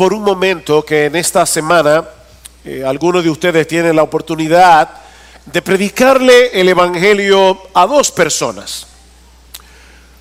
[0.00, 2.02] por un momento que en esta semana
[2.64, 4.88] eh, algunos de ustedes tienen la oportunidad
[5.44, 8.86] de predicarle el Evangelio a dos personas.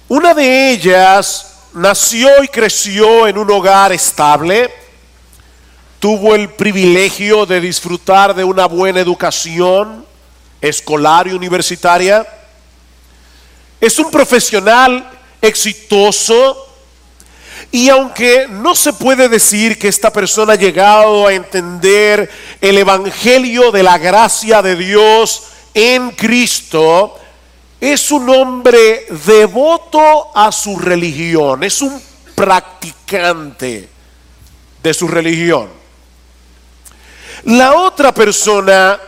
[0.09, 4.70] Una de ellas nació y creció en un hogar estable,
[5.98, 10.05] tuvo el privilegio de disfrutar de una buena educación
[10.59, 12.27] escolar y universitaria,
[13.80, 15.09] es un profesional
[15.41, 16.69] exitoso,
[17.72, 22.30] y aunque no se puede decir que esta persona ha llegado a entender
[22.60, 25.44] el Evangelio de la gracia de Dios
[25.74, 27.16] en Cristo,
[27.80, 32.02] es un hombre devoto a su religión, es un
[32.34, 33.88] practicante
[34.82, 35.70] de su religión.
[37.43, 38.99] La otra persona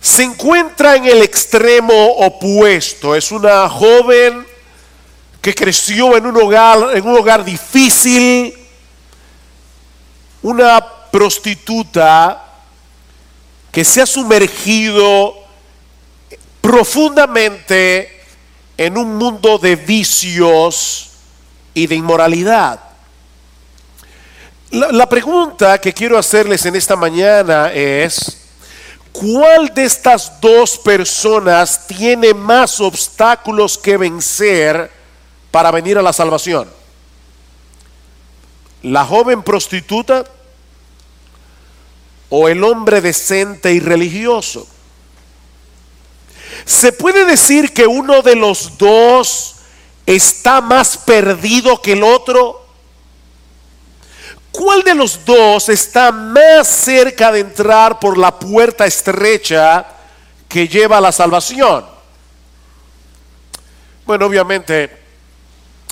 [0.00, 4.46] se encuentra en el extremo opuesto, es una joven
[5.44, 8.56] que creció en un hogar, en un hogar difícil,
[10.40, 12.42] una prostituta
[13.70, 15.34] que se ha sumergido
[16.62, 18.22] profundamente
[18.78, 21.10] en un mundo de vicios
[21.74, 22.80] y de inmoralidad.
[24.70, 28.48] La, la, pregunta que quiero hacerles en esta mañana es,
[29.12, 35.03] ¿cuál de estas dos personas tiene más obstáculos que vencer
[35.54, 36.68] para venir a la salvación?
[38.82, 40.24] ¿La joven prostituta
[42.28, 44.66] o el hombre decente y religioso?
[46.64, 49.54] ¿Se puede decir que uno de los dos
[50.06, 52.66] está más perdido que el otro?
[54.50, 59.86] ¿Cuál de los dos está más cerca de entrar por la puerta estrecha
[60.48, 61.86] que lleva a la salvación?
[64.04, 65.03] Bueno, obviamente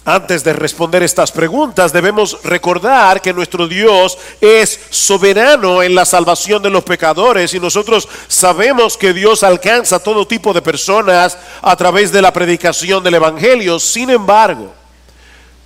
[0.04, 6.62] antes de responder estas preguntas, debemos recordar que nuestro Dios es soberano en la salvación
[6.62, 12.10] de los pecadores y nosotros sabemos que Dios alcanza todo tipo de personas a través
[12.10, 13.78] de la predicación del Evangelio.
[13.78, 14.81] Sin embargo,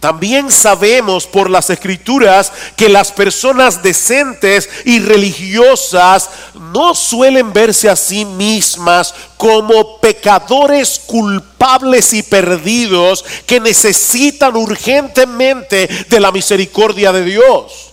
[0.01, 6.29] también sabemos por las escrituras que las personas decentes y religiosas
[6.73, 16.21] no suelen verse a sí mismas como pecadores culpables y perdidos que necesitan urgentemente de
[16.21, 17.93] la misericordia de Dios.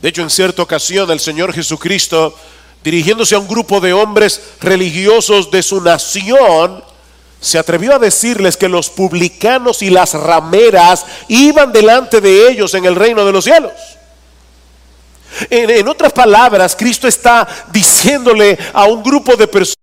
[0.00, 2.34] De hecho, en cierta ocasión el Señor Jesucristo,
[2.82, 6.87] dirigiéndose a un grupo de hombres religiosos de su nación,
[7.40, 12.84] se atrevió a decirles que los publicanos y las rameras iban delante de ellos en
[12.84, 13.72] el reino de los cielos.
[15.50, 19.76] En, otras palabras, Cristo está diciéndole a un grupo de personas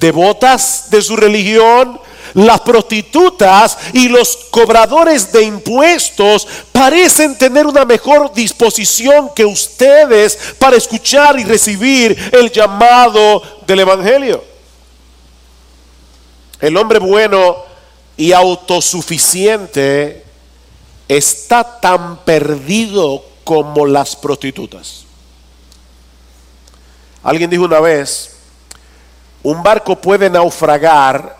[0.00, 2.00] devotas de su religión,
[2.34, 10.76] las prostitutas y los cobradores de impuestos parecen tener una mejor disposición que ustedes para
[10.76, 14.51] escuchar y recibir el llamado del Evangelio.
[16.62, 17.56] El hombre bueno
[18.16, 20.24] y autosuficiente
[21.08, 25.04] está tan perdido como las prostitutas.
[27.24, 28.36] Alguien dijo una vez,
[29.42, 31.36] un barco puede naufragar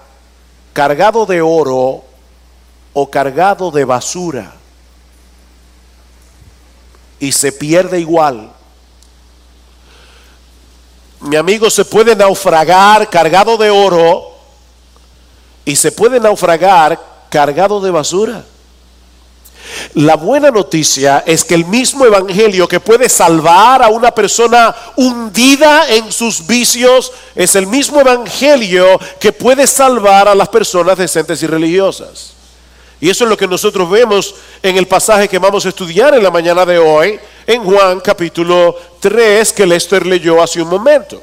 [0.73, 2.03] cargado de oro
[2.93, 4.55] o cargado de basura
[7.21, 8.53] y se pierde igual.
[11.21, 14.32] Mi amigo se puede naufragar cargado de oro
[15.65, 16.99] y se puede naufragar
[17.31, 18.45] cargado de basura.
[19.95, 25.89] La buena noticia es que el mismo evangelio que puede salvar a una persona hundida
[25.89, 31.47] en sus vicios es el mismo evangelio que puede salvar a las personas decentes y
[31.47, 32.33] religiosas.
[33.01, 36.23] Y eso es lo que nosotros vemos en el pasaje que vamos a estudiar en
[36.23, 41.21] la mañana de hoy, en Juan capítulo 3, que Lester leyó hace un momento.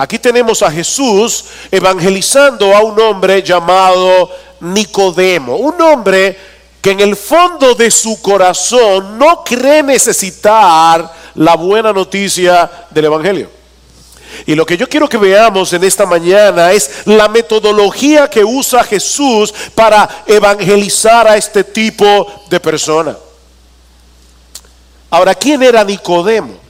[0.00, 4.30] Aquí tenemos a Jesús evangelizando a un hombre llamado
[4.60, 6.38] Nicodemo, un hombre
[6.80, 13.50] que en el fondo de su corazón no cree necesitar la buena noticia del Evangelio.
[14.46, 18.82] Y lo que yo quiero que veamos en esta mañana es la metodología que usa
[18.84, 23.18] Jesús para evangelizar a este tipo de persona.
[25.10, 26.69] Ahora, ¿quién era Nicodemo?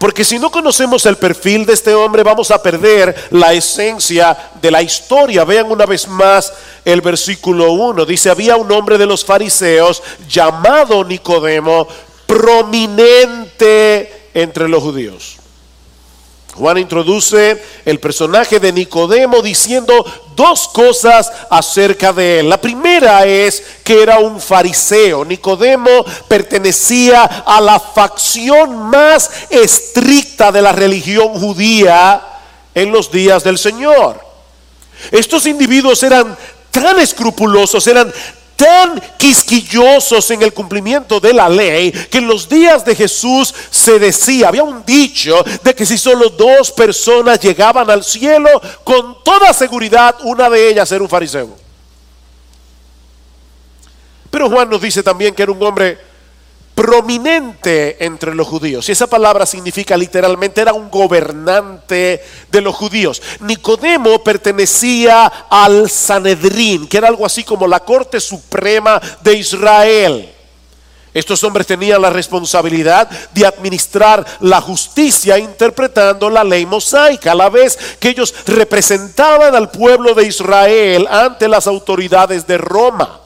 [0.00, 4.70] Porque si no conocemos el perfil de este hombre, vamos a perder la esencia de
[4.70, 5.44] la historia.
[5.44, 6.50] Vean una vez más
[6.86, 8.06] el versículo 1.
[8.06, 11.86] Dice, había un hombre de los fariseos llamado Nicodemo,
[12.26, 15.39] prominente entre los judíos.
[16.54, 20.04] Juan introduce el personaje de Nicodemo diciendo
[20.34, 22.48] dos cosas acerca de él.
[22.48, 25.24] La primera es que era un fariseo.
[25.24, 32.20] Nicodemo pertenecía a la facción más estricta de la religión judía
[32.74, 34.20] en los días del Señor.
[35.10, 36.36] Estos individuos eran
[36.70, 38.12] tan escrupulosos, eran
[38.60, 43.98] tan quisquillosos en el cumplimiento de la ley que en los días de Jesús se
[43.98, 48.50] decía, había un dicho de que si solo dos personas llegaban al cielo,
[48.84, 51.56] con toda seguridad una de ellas era un fariseo.
[54.30, 56.09] Pero Juan nos dice también que era un hombre
[56.90, 58.88] prominente entre los judíos.
[58.88, 62.20] Y esa palabra significa literalmente era un gobernante
[62.50, 63.22] de los judíos.
[63.38, 70.34] Nicodemo pertenecía al Sanedrín, que era algo así como la Corte Suprema de Israel.
[71.14, 77.50] Estos hombres tenían la responsabilidad de administrar la justicia interpretando la ley mosaica, a la
[77.50, 83.20] vez que ellos representaban al pueblo de Israel ante las autoridades de Roma.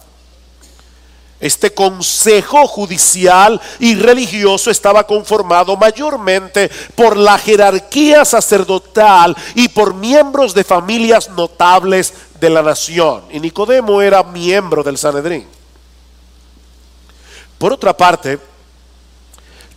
[1.44, 10.54] Este consejo judicial y religioso estaba conformado mayormente por la jerarquía sacerdotal y por miembros
[10.54, 13.24] de familias notables de la nación.
[13.30, 15.46] Y Nicodemo era miembro del Sanedrín.
[17.58, 18.38] Por otra parte,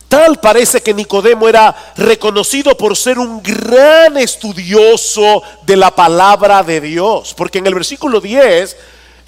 [0.08, 6.80] Tal parece que Nicodemo era reconocido por ser un gran estudioso de la palabra de
[6.80, 8.74] Dios, porque en el versículo 10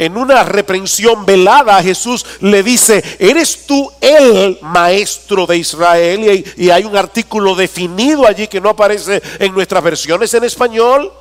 [0.00, 6.42] en una reprensión velada, Jesús le dice, ¿eres tú el maestro de Israel?
[6.56, 11.12] Y, hay un artículo definido allí que no aparece en nuestras versiones en español.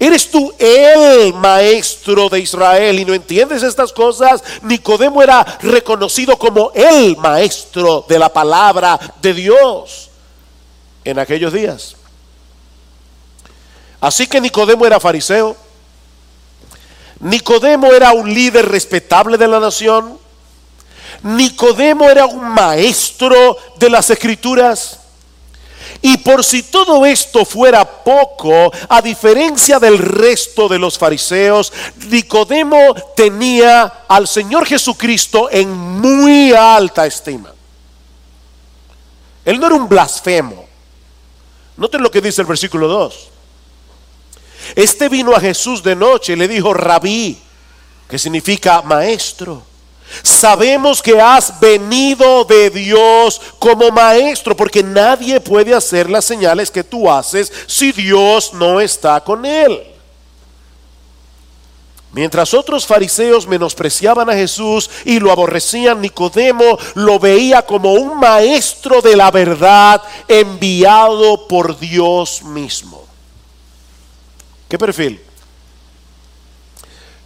[0.00, 4.42] ¿Eres tú el maestro de Israel y no entiendes estas cosas?
[4.62, 10.10] Nicodemo era reconocido como el maestro de la palabra de Dios
[11.04, 11.94] en aquellos días.
[14.00, 15.67] Así que Nicodemo era fariseo
[17.20, 20.18] Nicodemo era un líder respetable de la nación.
[21.22, 25.00] Nicodemo era un maestro de las escrituras.
[26.00, 31.72] Y por si todo esto fuera poco, a diferencia del resto de los fariseos,
[32.08, 37.52] Nicodemo tenía al Señor Jesucristo en muy alta estima.
[39.44, 40.66] Él no era un blasfemo.
[41.76, 43.30] Noten lo que dice el versículo 2.
[44.74, 47.38] Este vino a Jesús de noche y le dijo, rabí,
[48.08, 49.62] que significa maestro.
[50.22, 56.82] Sabemos que has venido de Dios como maestro, porque nadie puede hacer las señales que
[56.84, 59.82] tú haces si Dios no está con él.
[62.12, 69.02] Mientras otros fariseos menospreciaban a Jesús y lo aborrecían, Nicodemo lo veía como un maestro
[69.02, 73.07] de la verdad enviado por Dios mismo.
[74.68, 75.20] ¿Qué perfil?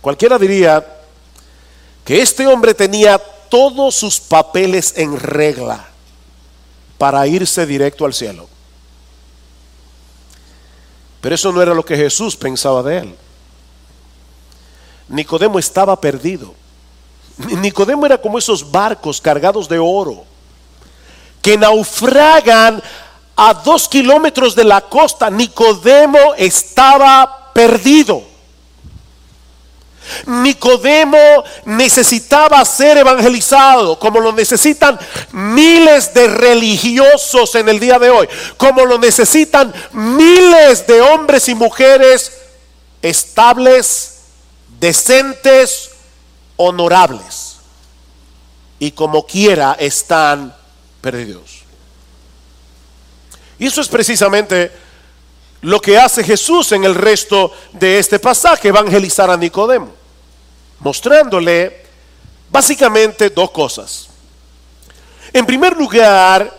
[0.00, 0.84] Cualquiera diría
[2.04, 3.18] que este hombre tenía
[3.48, 5.88] todos sus papeles en regla
[6.98, 8.48] para irse directo al cielo.
[11.20, 13.16] Pero eso no era lo que Jesús pensaba de él.
[15.08, 16.54] Nicodemo estaba perdido.
[17.60, 20.24] Nicodemo era como esos barcos cargados de oro
[21.42, 22.80] que naufragan
[23.36, 28.32] a dos kilómetros de la costa, Nicodemo estaba perdido.
[30.26, 34.98] Nicodemo necesitaba ser evangelizado, como lo necesitan
[35.32, 41.54] miles de religiosos en el día de hoy, como lo necesitan miles de hombres y
[41.54, 42.32] mujeres
[43.00, 44.22] estables,
[44.80, 45.90] decentes,
[46.56, 47.56] honorables,
[48.78, 50.54] y como quiera están
[51.00, 51.61] perdidos.
[53.62, 54.72] Y eso es precisamente
[55.60, 59.92] lo que hace Jesús en el resto de este pasaje, evangelizar a Nicodemo,
[60.80, 61.84] mostrándole
[62.50, 64.08] básicamente dos cosas.
[65.32, 66.52] En primer lugar,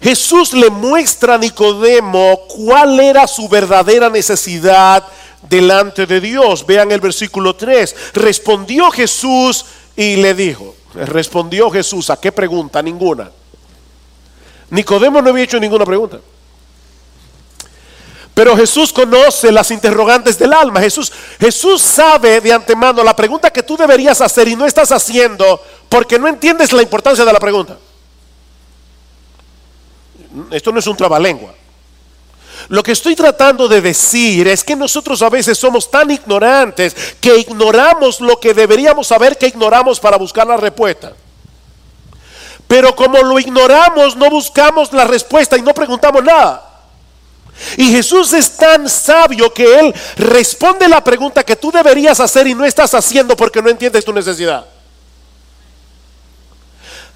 [0.00, 5.06] Jesús le muestra a Nicodemo cuál era su verdadera necesidad
[5.50, 6.64] delante de Dios.
[6.64, 8.14] Vean el versículo 3.
[8.14, 12.80] Respondió Jesús y le dijo, respondió Jesús, ¿a qué pregunta?
[12.80, 13.30] Ninguna.
[14.70, 16.20] Nicodemo no había hecho ninguna pregunta.
[18.38, 20.80] Pero Jesús conoce las interrogantes del alma.
[20.80, 25.60] Jesús, Jesús sabe de antemano la pregunta que tú deberías hacer y no estás haciendo
[25.88, 27.76] porque no entiendes la importancia de la pregunta.
[30.52, 31.52] Esto no es un trabalengua.
[32.68, 37.38] Lo que estoy tratando de decir es que nosotros a veces somos tan ignorantes que
[37.38, 41.12] ignoramos lo que deberíamos saber que ignoramos para buscar la respuesta.
[42.68, 46.67] Pero como lo ignoramos, no buscamos la respuesta y no preguntamos nada.
[47.76, 52.54] Y Jesús es tan sabio que Él responde la pregunta que tú deberías hacer y
[52.54, 54.66] no estás haciendo porque no entiendes tu necesidad.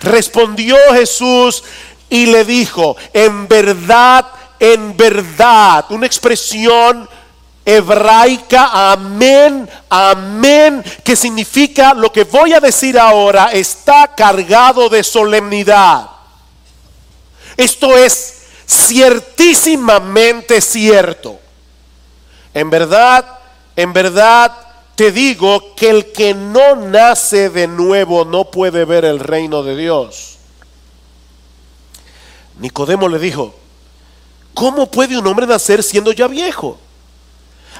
[0.00, 1.62] Respondió Jesús
[2.08, 4.26] y le dijo, en verdad,
[4.58, 7.08] en verdad, una expresión
[7.64, 16.10] hebraica, amén, amén, que significa lo que voy a decir ahora está cargado de solemnidad.
[17.56, 21.38] Esto es ciertísimamente cierto.
[22.54, 23.38] En verdad,
[23.76, 24.52] en verdad
[24.94, 29.76] te digo que el que no nace de nuevo no puede ver el reino de
[29.76, 30.36] Dios.
[32.58, 33.54] Nicodemo le dijo,
[34.54, 36.78] ¿cómo puede un hombre nacer siendo ya viejo?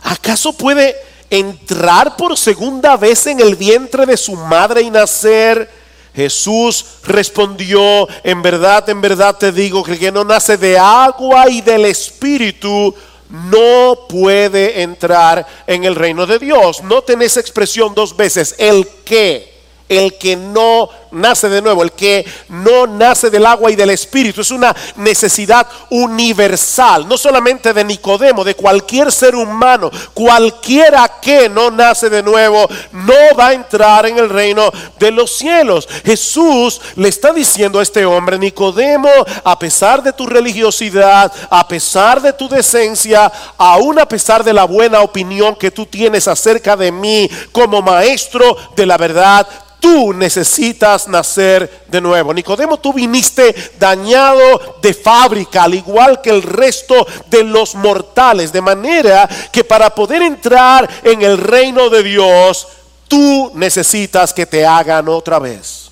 [0.02, 0.96] ¿Acaso puede
[1.30, 5.81] entrar por segunda vez en el vientre de su madre y nacer?
[6.14, 11.48] Jesús respondió, en verdad, en verdad te digo que el que no nace de agua
[11.48, 12.94] y del Espíritu
[13.30, 16.82] no puede entrar en el reino de Dios.
[16.82, 19.52] No tenés expresión dos veces, el que
[19.88, 24.40] el que no nace de nuevo, el que no nace del agua y del espíritu.
[24.40, 29.90] Es una necesidad universal, no solamente de Nicodemo, de cualquier ser humano.
[30.14, 35.36] Cualquiera que no nace de nuevo no va a entrar en el reino de los
[35.36, 35.88] cielos.
[36.04, 39.10] Jesús le está diciendo a este hombre, Nicodemo,
[39.44, 44.64] a pesar de tu religiosidad, a pesar de tu decencia, aún a pesar de la
[44.64, 49.46] buena opinión que tú tienes acerca de mí como maestro de la verdad,
[49.82, 52.32] tú necesitas nacer de nuevo.
[52.32, 58.60] Nicodemo, tú viniste dañado de fábrica, al igual que el resto de los mortales, de
[58.60, 62.68] manera que para poder entrar en el reino de Dios,
[63.08, 65.90] tú necesitas que te hagan otra vez.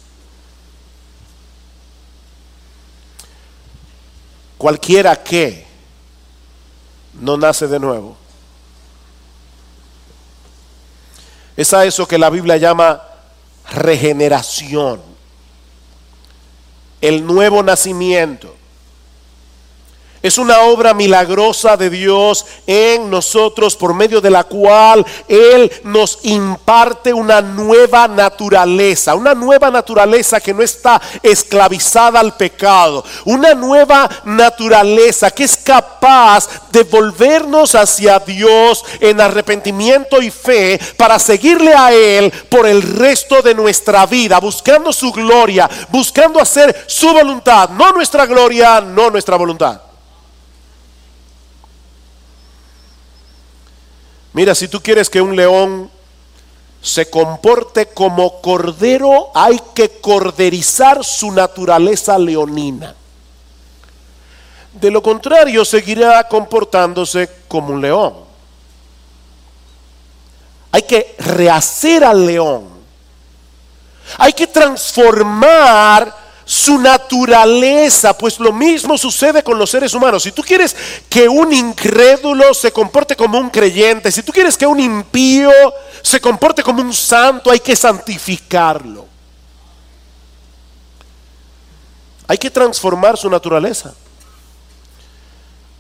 [4.57, 5.67] Cualquiera que
[7.15, 8.17] no nace de nuevo.
[11.57, 13.10] Es a eso que la Biblia llama
[13.71, 15.01] regeneración,
[17.01, 18.60] el nuevo nacimiento.
[20.23, 26.19] Es una obra milagrosa de Dios en nosotros por medio de la cual Él nos
[26.25, 34.11] imparte una nueva naturaleza, una nueva naturaleza que no está esclavizada al pecado, una nueva
[34.25, 41.95] naturaleza que es capaz de volvernos hacia Dios en arrepentimiento y fe para seguirle a
[41.95, 47.91] Él por el resto de nuestra vida, buscando su gloria, buscando hacer su voluntad, no
[47.93, 49.90] nuestra gloria, no nuestra voluntad.
[54.33, 55.91] Mira, si tú quieres que un león
[56.83, 62.95] se comporte como cordero, hay que corderizar su naturaleza leonina.
[64.73, 68.15] De lo contrario, seguirá comportándose como un león.
[70.73, 72.69] Hay que rehacer al león.
[74.19, 76.15] Hay que transformar
[76.51, 80.25] su naturaleza, pues lo mismo sucede con los seres humanos.
[80.25, 80.75] Si tú quieres
[81.09, 85.53] que un incrédulo se comporte como un creyente, si tú quieres que un impío
[86.03, 89.07] se comporte como un santo, hay que santificarlo.
[92.27, 93.95] Hay que transformar su naturaleza.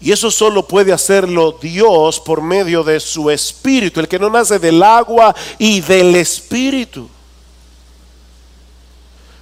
[0.01, 4.61] Y eso solo puede hacerlo Dios por medio de su espíritu, el que no nace
[4.61, 7.11] del agua y del espíritu.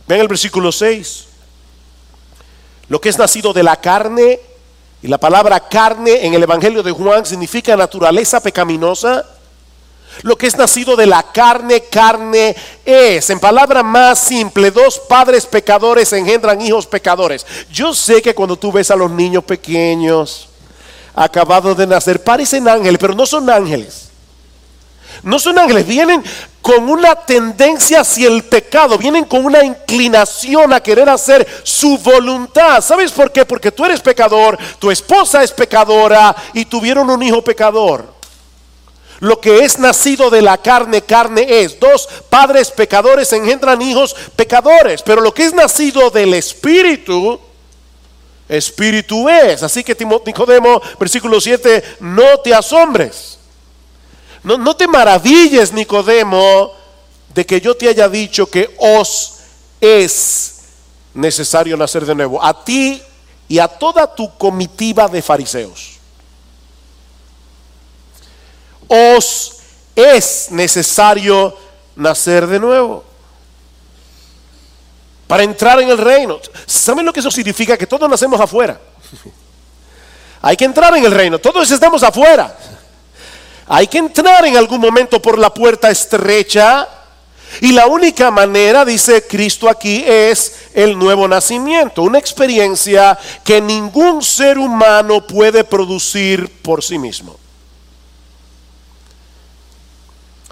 [0.08, 1.26] Vean el versículo 6.
[2.88, 4.40] Lo que es nacido de la carne,
[5.02, 9.24] y la palabra carne en el Evangelio de Juan significa naturaleza pecaminosa.
[10.22, 13.28] Lo que es nacido de la carne, carne es.
[13.28, 17.46] En palabra más simple, dos padres pecadores engendran hijos pecadores.
[17.70, 20.48] Yo sé que cuando tú ves a los niños pequeños,
[21.14, 24.07] acabados de nacer, parecen ángeles, pero no son ángeles.
[25.22, 26.22] No son ángeles, vienen
[26.60, 32.80] con una tendencia hacia el pecado, vienen con una inclinación a querer hacer su voluntad.
[32.82, 33.44] ¿Sabes por qué?
[33.44, 38.18] Porque tú eres pecador, tu esposa es pecadora y tuvieron un hijo pecador.
[39.20, 41.80] Lo que es nacido de la carne, carne es.
[41.80, 47.40] Dos padres pecadores engendran hijos pecadores, pero lo que es nacido del espíritu,
[48.48, 49.62] espíritu es.
[49.62, 53.37] Así que Nicodemo, versículo 7, no te asombres
[54.42, 56.72] no, te maravilles, Nicodemo,
[57.34, 59.34] de que yo te haya dicho que os
[59.80, 60.60] es
[61.14, 62.42] necesario nacer de nuevo.
[62.42, 63.02] A ti
[63.48, 65.98] y a toda tu comitiva de fariseos.
[68.86, 69.56] Os
[69.94, 71.56] es necesario
[71.96, 73.04] nacer de nuevo.
[75.26, 76.40] Para entrar en el reino.
[76.66, 77.76] ¿Saben lo que eso significa?
[77.76, 78.80] Que todos nacemos afuera.
[80.42, 81.38] Hay que entrar en el reino.
[81.38, 82.56] Todos estamos afuera.
[83.68, 86.88] Hay que entrar en algún momento por la puerta estrecha.
[87.60, 92.02] Y la única manera, dice Cristo aquí, es el nuevo nacimiento.
[92.02, 97.36] Una experiencia que ningún ser humano puede producir por sí mismo.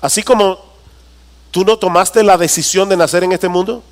[0.01, 0.59] Así como
[1.51, 3.83] tú no tomaste la decisión de nacer en este mundo,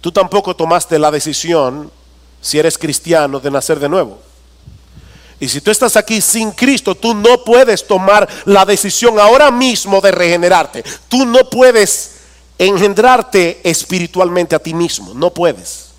[0.00, 1.90] tú tampoco tomaste la decisión,
[2.40, 4.20] si eres cristiano, de nacer de nuevo.
[5.44, 10.00] Y si tú estás aquí sin Cristo, tú no puedes tomar la decisión ahora mismo
[10.00, 10.82] de regenerarte.
[11.06, 12.12] Tú no puedes
[12.56, 15.12] engendrarte espiritualmente a ti mismo.
[15.12, 15.90] No puedes.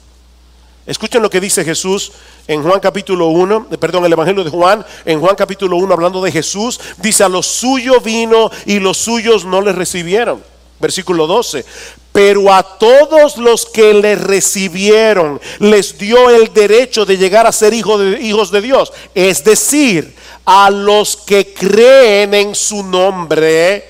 [0.87, 2.13] Escuchen lo que dice Jesús
[2.47, 6.23] en Juan capítulo 1, eh, perdón, el Evangelio de Juan, en Juan capítulo 1 hablando
[6.23, 10.41] de Jesús, dice a los suyos vino y los suyos no le recibieron.
[10.79, 11.65] Versículo 12.
[12.11, 17.71] Pero a todos los que le recibieron les dio el derecho de llegar a ser
[17.71, 18.93] de, hijos de Dios.
[19.13, 20.15] Es decir,
[20.45, 23.89] a los que creen en su nombre,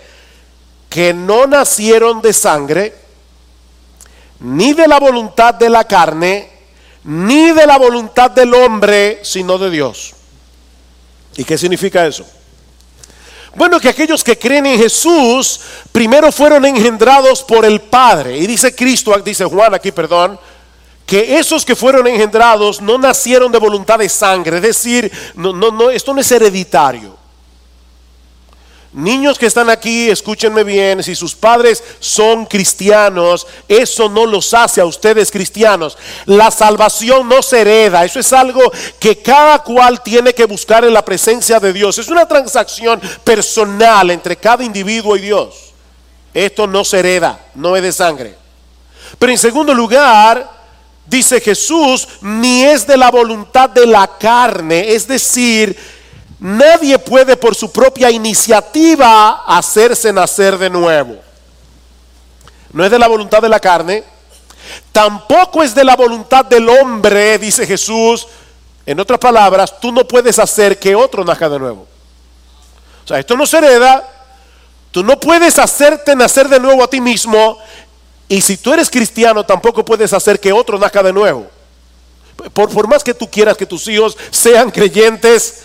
[0.90, 2.96] que no nacieron de sangre,
[4.40, 6.50] ni de la voluntad de la carne,
[7.04, 10.14] ni de la voluntad del hombre, sino de Dios.
[11.38, 12.26] ¿Y qué significa eso?
[13.56, 18.38] Bueno, que aquellos que creen en Jesús primero fueron engendrados por el Padre.
[18.38, 20.38] Y dice Cristo, dice Juan aquí, perdón,
[21.06, 24.58] que esos que fueron engendrados no nacieron de voluntad de sangre.
[24.58, 27.25] Es decir, no, no, no, esto no es hereditario.
[28.96, 34.80] Niños que están aquí, escúchenme bien, si sus padres son cristianos, eso no los hace
[34.80, 35.98] a ustedes cristianos.
[36.26, 38.62] La salvación no se hereda, eso es algo
[38.98, 41.98] que cada cual tiene que buscar en la presencia de Dios.
[41.98, 45.74] Es una transacción personal entre cada individuo y Dios.
[46.34, 48.34] Esto no se hereda, no es de sangre.
[49.20, 50.50] Pero en segundo lugar,
[51.06, 55.78] dice Jesús, ni es de la voluntad de la carne, es decir,
[56.40, 61.18] Nadie puede por su propia iniciativa hacerse nacer de nuevo.
[62.72, 64.04] No es de la voluntad de la carne,
[64.92, 68.28] tampoco es de la voluntad del hombre, dice Jesús.
[68.86, 71.88] En otras palabras, tú no puedes hacer que otro nazca de nuevo.
[73.04, 74.08] O sea, esto no se hereda.
[74.92, 77.58] Tú no puedes hacerte nacer de nuevo a ti mismo.
[78.28, 81.48] Y si tú eres cristiano, tampoco puedes hacer que otro nazca de nuevo.
[82.54, 85.65] Por, por más que tú quieras que tus hijos sean creyentes,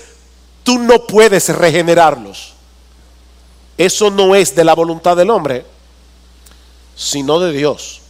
[0.71, 2.53] tú no puedes regenerarlos.
[3.77, 5.67] Eso no es de la voluntad del hombre,
[6.95, 8.01] sino de Dios.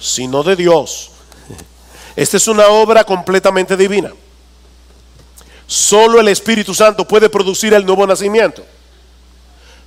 [0.00, 1.12] Sino de Dios.
[2.16, 4.12] Esta es una obra completamente divina.
[5.68, 8.66] Solo el Espíritu Santo puede producir el nuevo nacimiento.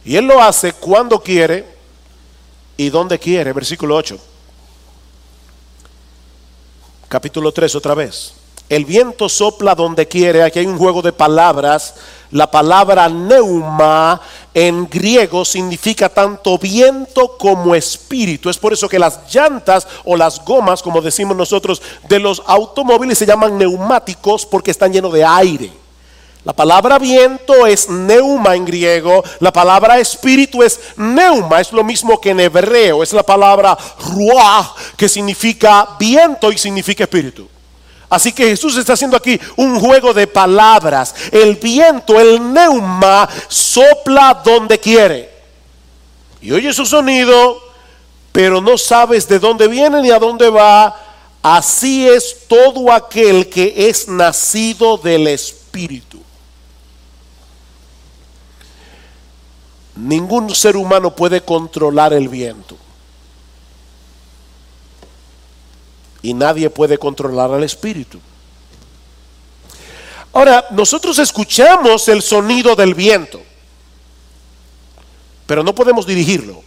[0.05, 1.67] Y Él lo hace cuando quiere
[2.77, 3.51] y donde quiere.
[3.51, 4.17] Versículo 8.
[7.09, 8.35] Capítulo 3 otra vez.
[8.71, 10.43] El viento sopla donde quiere.
[10.43, 11.93] Aquí hay un juego de palabras.
[12.31, 14.21] La palabra neuma
[14.53, 18.49] en griego significa tanto viento como espíritu.
[18.49, 23.17] Es por eso que las llantas o las gomas, como decimos nosotros, de los automóviles
[23.17, 25.69] se llaman neumáticos porque están llenos de aire.
[26.45, 32.21] La palabra viento es neuma en griego, la palabra espíritu es neuma, es lo mismo
[32.21, 37.49] que en hebreo, es la palabra ruah, que significa viento y significa espíritu.
[38.11, 41.15] Así que Jesús está haciendo aquí un juego de palabras.
[41.31, 45.31] El viento, el neuma, sopla donde quiere.
[46.41, 47.57] Y oye su sonido,
[48.33, 50.93] pero no sabes de dónde viene ni a dónde va.
[51.41, 56.19] Así es todo aquel que es nacido del Espíritu.
[59.95, 62.75] Ningún ser humano puede controlar el viento.
[66.21, 68.19] Y nadie puede controlar al espíritu.
[70.33, 73.41] Ahora, nosotros escuchamos el sonido del viento,
[75.45, 76.63] pero no podemos dirigirlo.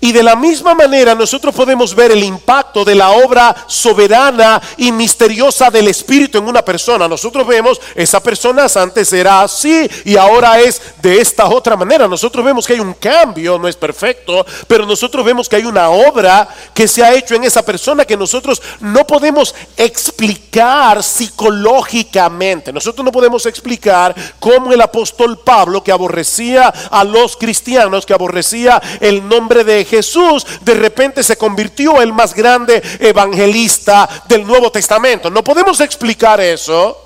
[0.00, 4.92] Y de la misma manera nosotros podemos ver el impacto de la obra soberana y
[4.92, 7.06] misteriosa del Espíritu en una persona.
[7.06, 12.08] Nosotros vemos, esa persona antes era así y ahora es de esta otra manera.
[12.08, 15.90] Nosotros vemos que hay un cambio, no es perfecto, pero nosotros vemos que hay una
[15.90, 22.72] obra que se ha hecho en esa persona que nosotros no podemos explicar psicológicamente.
[22.72, 28.80] Nosotros no podemos explicar cómo el apóstol Pablo, que aborrecía a los cristianos, que aborrecía
[29.00, 35.28] el nombre de Jesús de repente se convirtió el más grande evangelista del Nuevo Testamento.
[35.28, 36.96] No podemos explicar eso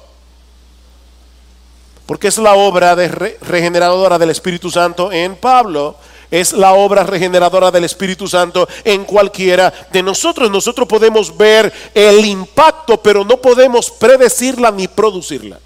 [2.07, 5.97] porque es la obra regeneradora del Espíritu Santo en Pablo.
[6.31, 10.51] es la obra regeneradora del Espíritu Santo en cualquiera de nosotros.
[10.51, 15.61] Nosotros podemos ver el impacto, pero no podemos predecirla ni producirla.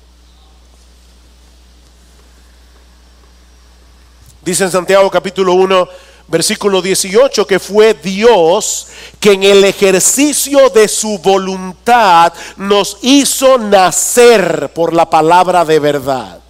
[4.42, 5.88] Dice en Santiago capítulo 1,
[6.28, 8.86] versículo 18, que fue Dios
[9.18, 16.40] que en el ejercicio de su voluntad nos hizo nacer por la palabra de verdad.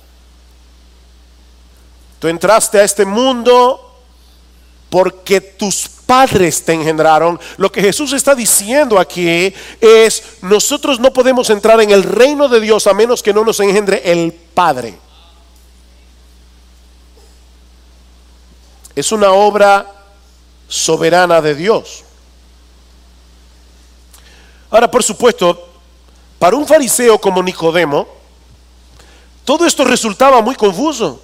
[2.18, 3.84] Tú entraste a este mundo
[4.90, 7.38] porque tus padres te engendraron.
[7.58, 12.60] Lo que Jesús está diciendo aquí es, nosotros no podemos entrar en el reino de
[12.60, 14.98] Dios a menos que no nos engendre el Padre.
[18.98, 19.86] Es una obra
[20.66, 22.02] soberana de Dios.
[24.68, 25.68] Ahora, por supuesto,
[26.36, 28.08] para un fariseo como Nicodemo,
[29.44, 31.22] todo esto resultaba muy confuso.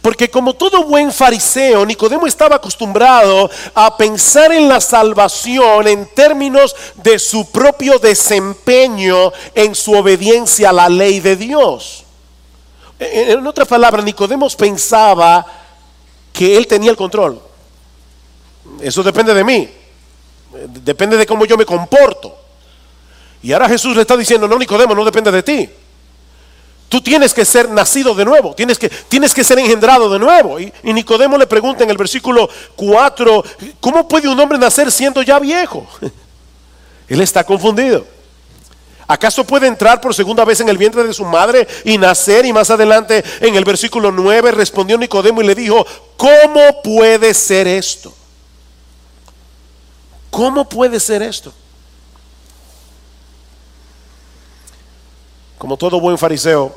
[0.00, 6.74] Porque como todo buen fariseo, Nicodemo estaba acostumbrado a pensar en la salvación en términos
[6.94, 12.04] de su propio desempeño en su obediencia a la ley de Dios.
[12.98, 15.59] En otras palabras, Nicodemo pensaba
[16.32, 17.40] que él tenía el control.
[18.80, 19.68] Eso depende de mí.
[20.82, 22.36] Depende de cómo yo me comporto.
[23.42, 25.68] Y ahora Jesús le está diciendo, no, Nicodemo, no depende de ti.
[26.88, 30.58] Tú tienes que ser nacido de nuevo, tienes que, tienes que ser engendrado de nuevo.
[30.58, 33.44] Y, Nicodemo le pregunta en el versículo 4,
[33.78, 35.86] ¿cómo puede un hombre nacer siendo ya viejo?
[37.08, 38.04] Él está confundido.
[39.10, 42.46] ¿Acaso puede entrar por segunda vez en el vientre de su madre y nacer?
[42.46, 45.84] Y más adelante en el versículo 9 respondió Nicodemo y le dijo,
[46.16, 48.14] ¿cómo puede ser esto?
[50.30, 51.52] ¿Cómo puede ser esto?
[55.58, 56.72] Como todo buen fariseo,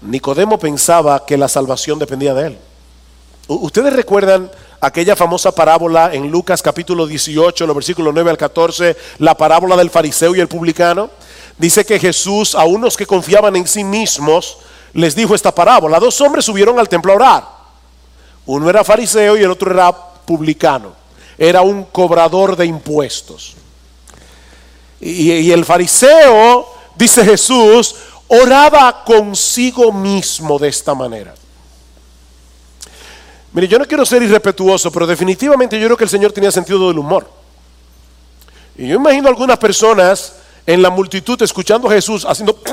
[0.00, 2.58] Nicodemo pensaba que la salvación dependía de él.
[3.46, 9.36] ¿Ustedes recuerdan aquella famosa parábola en Lucas capítulo 18, los versículos 9 al 14, la
[9.36, 11.10] parábola del fariseo y el publicano?
[11.56, 14.58] Dice que Jesús a unos que confiaban en sí mismos
[14.92, 15.98] les dijo esta parábola.
[15.98, 17.48] Dos hombres subieron al templo a orar.
[18.46, 20.92] Uno era fariseo y el otro era publicano.
[21.36, 23.54] Era un cobrador de impuestos.
[25.00, 27.94] Y, el fariseo, dice Jesús,
[28.26, 31.34] oraba consigo mismo de esta manera.
[33.52, 36.88] Mire, yo no quiero ser irrespetuoso, pero definitivamente yo creo que el Señor tenía sentido
[36.88, 37.28] del humor.
[38.76, 40.34] Y yo imagino algunas personas
[40.66, 42.60] en la multitud escuchando a Jesús haciendo...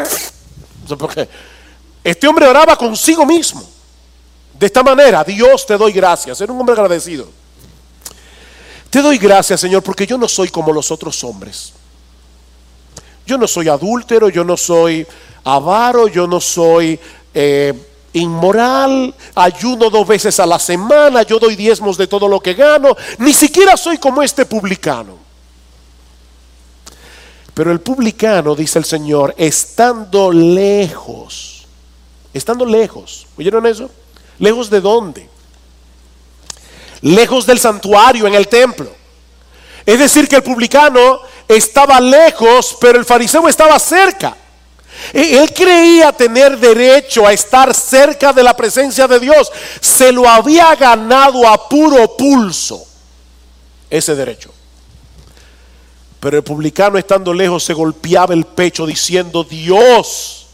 [2.03, 3.67] Este hombre oraba consigo mismo.
[4.59, 6.39] De esta manera, Dios te doy gracias.
[6.39, 7.27] Era un hombre agradecido.
[8.91, 11.73] Te doy gracias, Señor, porque yo no soy como los otros hombres.
[13.25, 15.05] Yo no soy adúltero, yo no soy
[15.43, 16.99] avaro, yo no soy
[17.33, 17.73] eh,
[18.15, 22.95] inmoral, ayuno dos veces a la semana, yo doy diezmos de todo lo que gano,
[23.19, 25.17] ni siquiera soy como este publicano.
[27.53, 31.65] Pero el publicano, dice el Señor, estando lejos,
[32.33, 33.89] estando lejos, ¿oyeron eso?
[34.39, 35.29] ¿Lejos de dónde?
[37.01, 38.91] Lejos del santuario, en el templo.
[39.85, 44.35] Es decir, que el publicano estaba lejos, pero el fariseo estaba cerca.
[45.13, 49.51] E, él creía tener derecho a estar cerca de la presencia de Dios.
[49.79, 52.85] Se lo había ganado a puro pulso
[53.89, 54.51] ese derecho.
[56.19, 60.47] Pero el publicano estando lejos se golpeaba el pecho diciendo, Dios,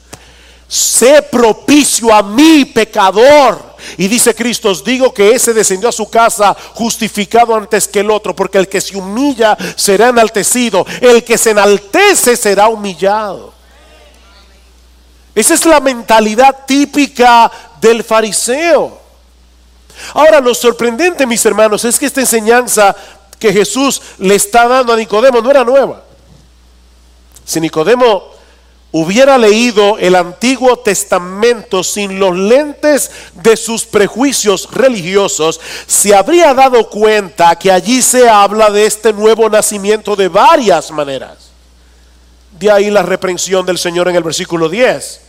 [0.67, 3.71] sé propicio a mí, pecador.
[3.97, 8.11] Y dice Cristo, os digo que ese descendió a su casa justificado antes que el
[8.11, 13.60] otro, porque el que se humilla será enaltecido, el que se enaltece será humillado.
[15.33, 18.99] Esa es la mentalidad típica del fariseo.
[20.13, 22.95] Ahora, lo sorprendente, mis hermanos, es que esta enseñanza
[23.39, 26.03] que Jesús le está dando a Nicodemo no era nueva.
[27.45, 28.31] Si Nicodemo
[28.91, 36.89] hubiera leído el Antiguo Testamento sin los lentes de sus prejuicios religiosos, se habría dado
[36.89, 41.50] cuenta que allí se habla de este nuevo nacimiento de varias maneras.
[42.61, 45.21] De ahí la reprensión del Señor en el versículo 10.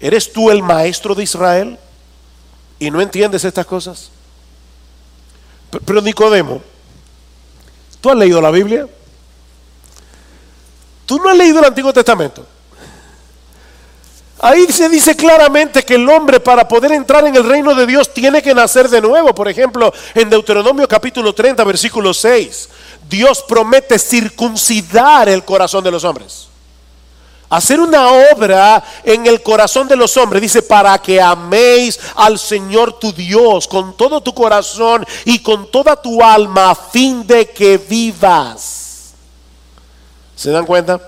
[0.00, 1.78] ¿Eres tú el maestro de Israel
[2.78, 4.10] y no entiendes estas cosas?
[5.86, 6.60] Pero Nicodemo,
[8.02, 8.86] ¿tú has leído la Biblia?
[11.06, 12.46] ¿Tú no has leído el Antiguo Testamento?
[14.38, 18.12] Ahí se dice claramente que el hombre para poder entrar en el reino de Dios
[18.12, 19.34] tiene que nacer de nuevo.
[19.34, 22.68] Por ejemplo, en Deuteronomio capítulo 30, versículo 6,
[23.08, 26.47] Dios promete circuncidar el corazón de los hombres.
[27.48, 30.42] Hacer una obra en el corazón de los hombres.
[30.42, 35.96] Dice, para que améis al Señor tu Dios con todo tu corazón y con toda
[35.96, 39.14] tu alma a fin de que vivas.
[40.36, 41.00] ¿Se dan cuenta?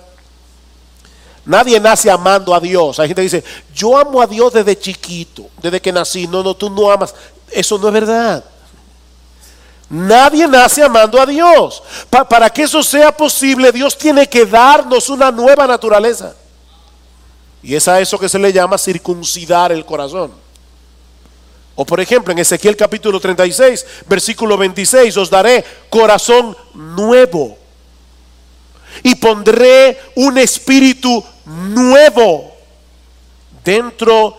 [1.44, 2.98] Nadie nace amando a Dios.
[2.98, 6.26] Hay gente que dice, yo amo a Dios desde chiquito, desde que nací.
[6.26, 7.14] No, no, tú no amas.
[7.50, 8.44] Eso no es verdad.
[9.90, 11.82] Nadie nace amando a Dios.
[12.08, 16.34] para que eso sea posible, Dios tiene que darnos una nueva naturaleza.
[17.60, 20.32] Y es a eso que se le llama circuncidar el corazón.
[21.74, 27.58] O por ejemplo, en Ezequiel capítulo 36, versículo 26, os daré corazón nuevo.
[29.02, 32.54] Y pondré un espíritu nuevo
[33.64, 34.36] dentro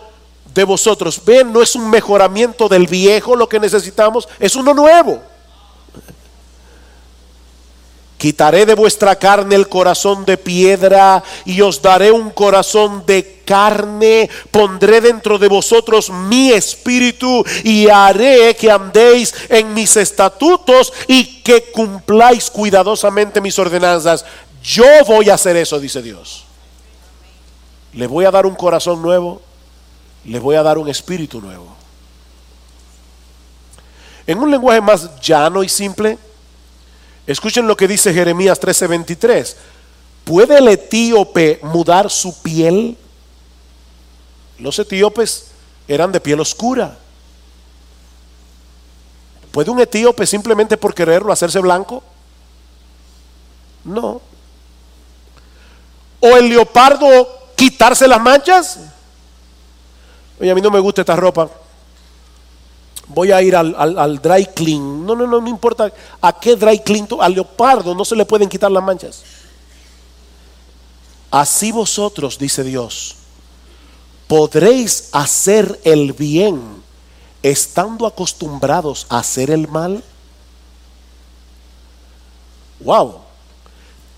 [0.54, 1.22] de vosotros.
[1.24, 5.31] Ven, no es un mejoramiento del viejo lo que necesitamos, es uno nuevo.
[8.22, 14.30] Quitaré de vuestra carne el corazón de piedra y os daré un corazón de carne.
[14.52, 21.72] Pondré dentro de vosotros mi espíritu y haré que andéis en mis estatutos y que
[21.72, 24.24] cumpláis cuidadosamente mis ordenanzas.
[24.62, 26.44] Yo voy a hacer eso, dice Dios.
[27.92, 29.42] Le voy a dar un corazón nuevo,
[30.26, 31.74] le voy a dar un espíritu nuevo.
[34.28, 36.18] En un lenguaje más llano y simple,
[37.26, 39.56] Escuchen lo que dice Jeremías 13:23.
[40.24, 42.96] ¿Puede el etíope mudar su piel?
[44.58, 45.48] Los etíopes
[45.88, 46.96] eran de piel oscura.
[49.50, 52.02] ¿Puede un etíope simplemente por quererlo hacerse blanco?
[53.84, 54.20] No.
[56.20, 57.08] ¿O el leopardo
[57.56, 58.78] quitarse las manchas?
[60.40, 61.50] Oye, a mí no me gusta esta ropa
[63.08, 65.04] voy a ir al, dry clean.
[65.04, 67.06] No, no, no, no importa a qué dry clean.
[67.20, 69.22] Al leopardo no se le pueden quitar las manchas.
[71.30, 73.16] Así vosotros, dice Dios,
[74.26, 76.82] podréis hacer el bien
[77.42, 80.04] estando acostumbrados a hacer el mal.
[82.80, 83.20] Wow.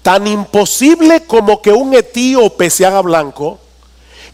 [0.02, 3.58] Tan imposible como que un etíope se haga blanco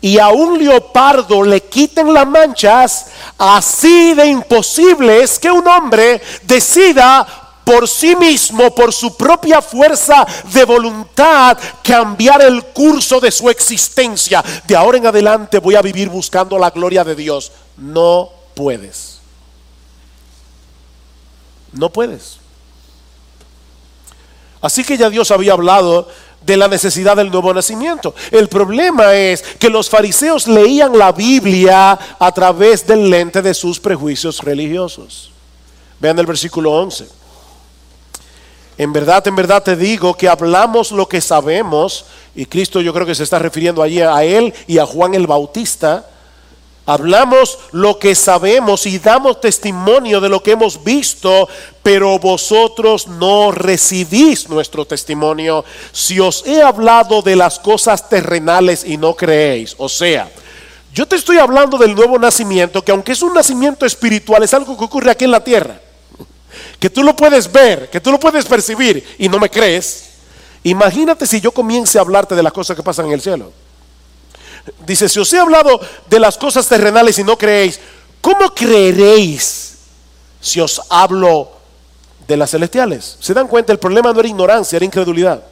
[0.00, 6.20] y a un leopardo le quiten las manchas, así de imposible es que un hombre
[6.42, 7.26] decida
[7.64, 14.42] por sí mismo, por su propia fuerza de voluntad, cambiar el curso de su existencia.
[14.66, 17.52] De ahora en adelante voy a vivir buscando la gloria de Dios.
[17.76, 19.20] No puedes.
[21.72, 22.38] No puedes.
[24.60, 26.08] Así que ya Dios había hablado
[26.40, 28.14] de la necesidad del nuevo nacimiento.
[28.31, 33.79] El problema es que los fariseos leían la Biblia a través del lente de sus
[33.79, 35.31] prejuicios religiosos.
[35.98, 37.07] Vean el versículo 11.
[38.79, 43.05] En verdad, en verdad te digo que hablamos lo que sabemos, y Cristo yo creo
[43.05, 46.07] que se está refiriendo allí a él y a Juan el Bautista,
[46.90, 51.48] Hablamos lo que sabemos y damos testimonio de lo que hemos visto,
[51.92, 55.64] pero vosotros no recibís nuestro testimonio.
[55.90, 60.31] Si os he hablado de las cosas terrenales y no creéis, o sea,
[60.94, 64.79] yo te estoy hablando del nuevo nacimiento, que aunque es un nacimiento espiritual, es algo
[64.79, 65.81] que ocurre aquí en la tierra,
[66.79, 70.11] que tú lo puedes ver, que tú lo puedes percibir y no me crees.
[70.62, 73.53] Imagínate si yo comience a hablarte de las cosas que pasan en el cielo.
[74.87, 77.81] Dice, si os he hablado de las cosas terrenales y no creéis,
[78.20, 79.72] ¿cómo creeréis
[80.40, 81.59] si os hablo
[82.30, 83.16] de las celestiales?
[83.20, 83.72] ¿Se dan cuenta?
[83.72, 85.42] El problema no era ignorancia, era incredulidad.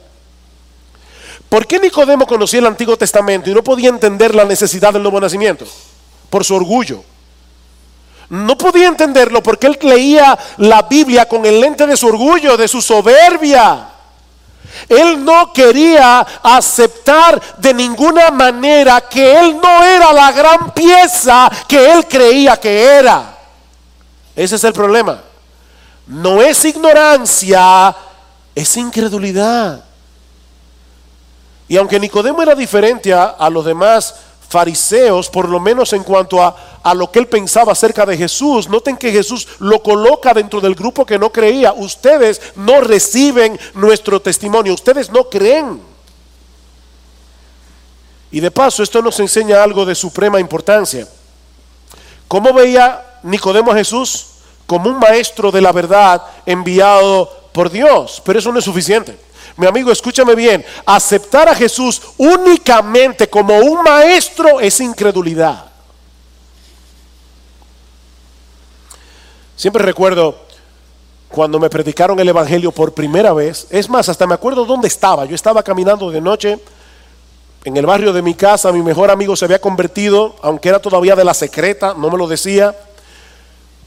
[1.48, 5.20] ¿Por qué Nicodemo conocía el Antiguo Testamento y no podía entender la necesidad del nuevo
[5.20, 5.66] nacimiento?
[6.30, 7.02] Por su orgullo.
[8.28, 12.68] No podía entenderlo porque él leía la Biblia con el lente de su orgullo, de
[12.68, 13.88] su soberbia.
[14.88, 21.90] Él no quería aceptar de ninguna manera que él no era la gran pieza que
[21.90, 23.36] él creía que era.
[24.36, 25.22] Ese es el problema.
[26.08, 27.94] No es ignorancia,
[28.54, 29.84] es incredulidad.
[31.68, 34.14] Y aunque Nicodemo era diferente a, los demás
[34.48, 38.70] fariseos, por lo menos en cuanto a, a, lo que él pensaba acerca de Jesús.
[38.70, 41.74] Noten que Jesús lo coloca dentro del grupo que no creía.
[41.74, 45.78] Ustedes no reciben nuestro testimonio, ustedes no creen.
[48.30, 51.06] Y de paso, esto nos enseña algo de suprema importancia.
[52.26, 54.27] ¿Cómo veía Nicodemo a Jesús?
[54.68, 58.22] Como un maestro de la verdad enviado por Dios.
[58.24, 59.18] Pero eso no es suficiente.
[59.56, 65.64] Mi amigo, escúchame bien, aceptar a Jesús únicamente como un maestro es incredulidad.
[69.56, 70.38] Siempre recuerdo
[71.28, 75.24] cuando me predicaron el Evangelio por primera vez, es más, hasta me acuerdo dónde estaba.
[75.24, 76.60] Yo estaba caminando de noche
[77.64, 81.16] en el barrio de mi casa, mi mejor amigo se había convertido, aunque era todavía
[81.16, 82.76] de la secreta, no me lo decía.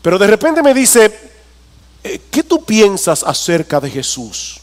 [0.02, 1.32] Pero de repente me dice,
[2.04, 4.60] eh, ¿qué tú piensas acerca de Jesús?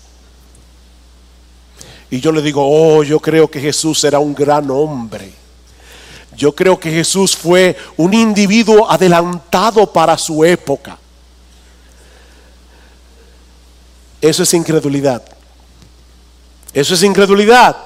[2.10, 5.32] Y yo le digo, oh, yo creo que Jesús era un gran hombre.
[6.34, 10.98] Yo creo que Jesús fue un individuo adelantado para su época.
[14.20, 15.22] Eso es incredulidad.
[16.72, 17.76] Eso es incredulidad.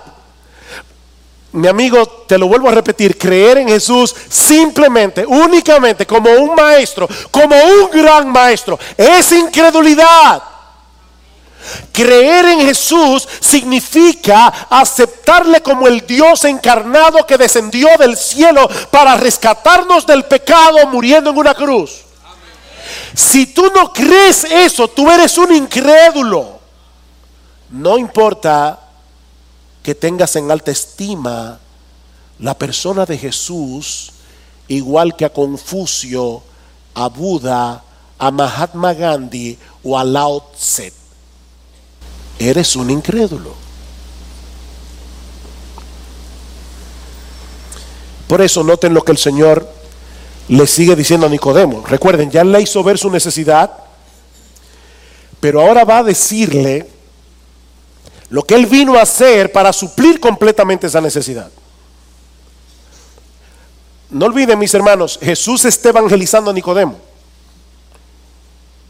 [1.53, 7.07] Mi amigo, te lo vuelvo a repetir, creer en Jesús simplemente, únicamente como un maestro,
[7.31, 10.43] como un gran maestro, es incredulidad.
[11.93, 20.07] Creer en Jesús significa aceptarle como el Dios encarnado que descendió del cielo para rescatarnos
[20.07, 22.01] del pecado muriendo en una cruz.
[23.15, 26.61] Si tú no crees eso, tú eres un incrédulo.
[27.69, 28.82] No importa
[29.83, 31.59] que tengas en alta estima
[32.39, 34.13] la persona de Jesús,
[34.69, 36.43] igual que a Confucio,
[36.95, 37.85] a Buda,
[38.19, 40.93] a Mahatma Gandhi o a Lao Tse.
[42.39, 43.55] Eres un incrédulo.
[48.29, 49.69] Por eso noten lo que el Señor
[50.49, 51.85] le sigue diciendo a Nicodemo.
[51.87, 53.71] Recuerden, ya le hizo ver su necesidad,
[55.41, 56.89] pero ahora va a decirle
[58.33, 61.51] lo que él vino a hacer para suplir completamente esa necesidad.
[64.09, 66.97] No olviden, mis hermanos, Jesús está evangelizando a Nicodemo.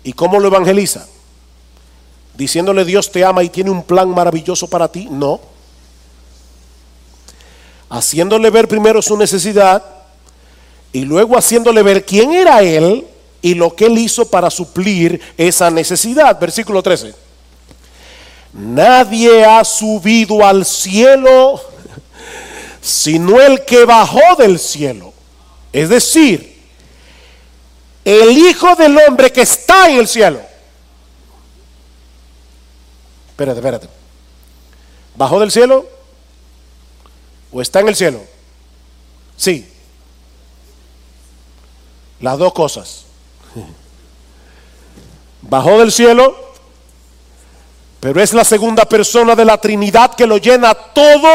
[0.05, 1.09] ¿Y cómo lo evangeliza?
[2.37, 5.09] Diciéndole Dios te ama y tiene un plan maravilloso para ti.
[5.11, 5.40] No.
[7.90, 9.83] Haciéndole ver primero su necesidad
[10.92, 13.09] y luego haciéndole ver quién era Él
[13.42, 16.38] y lo que Él hizo para suplir esa necesidad.
[16.38, 17.31] Versículo 13.
[18.52, 21.60] Nadie ha subido al cielo
[22.82, 25.14] sino el que bajó del cielo.
[25.72, 26.60] Es decir,
[28.04, 30.40] el Hijo del Hombre que está en el cielo.
[33.28, 33.88] Espérate, espérate.
[35.14, 35.88] ¿Bajó del cielo?
[37.52, 38.20] ¿O está en el cielo?
[39.36, 39.68] Sí.
[42.20, 43.04] Las dos cosas.
[45.42, 46.51] Bajó del cielo
[48.02, 51.28] pero es la segunda persona de la Trinidad que lo llena todo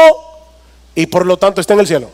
[0.94, 2.10] y por lo tanto está en el cielo.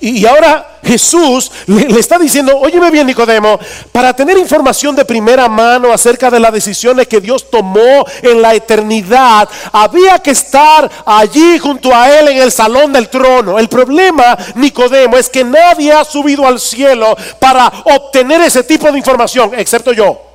[0.00, 3.60] Y ahora Jesús le, está diciendo, óyeme bien Nicodemo,
[3.92, 8.56] para tener información de primera mano acerca de las decisiones que Dios tomó en la
[8.56, 13.56] eternidad, había que estar allí junto a Él en el salón del trono.
[13.56, 18.98] El problema, Nicodemo, es que nadie ha subido al cielo para obtener ese tipo de
[18.98, 20.31] información, excepto yo.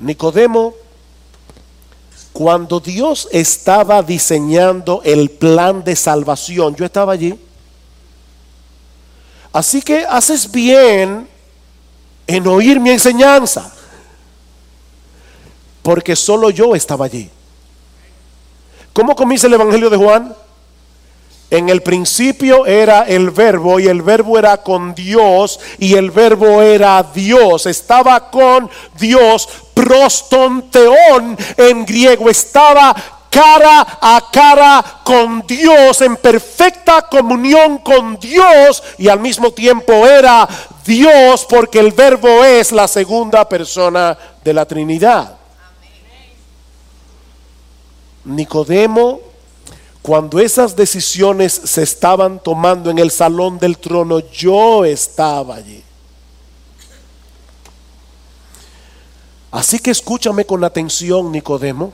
[0.00, 0.74] Nicodemo,
[2.32, 7.38] cuando Dios estaba diseñando el plan de salvación, yo estaba allí.
[9.52, 11.28] Así que haces bien
[12.26, 13.72] en oír mi enseñanza,
[15.82, 17.28] porque solo yo estaba allí.
[18.92, 20.34] ¿Cómo comienza el Evangelio de Juan?
[21.50, 26.62] En el principio era el verbo y el verbo era con Dios y el verbo
[26.62, 27.66] era Dios.
[27.66, 32.30] Estaba con Dios, prostonteón en griego.
[32.30, 32.94] Estaba
[33.30, 40.48] cara a cara con Dios, en perfecta comunión con Dios y al mismo tiempo era
[40.84, 45.36] Dios porque el verbo es la segunda persona de la Trinidad.
[48.24, 49.29] Nicodemo
[50.02, 55.82] cuando esas decisiones se estaban tomando en el salón del trono, yo estaba allí.
[59.50, 61.92] Así que escúchame con atención, Nicodemo,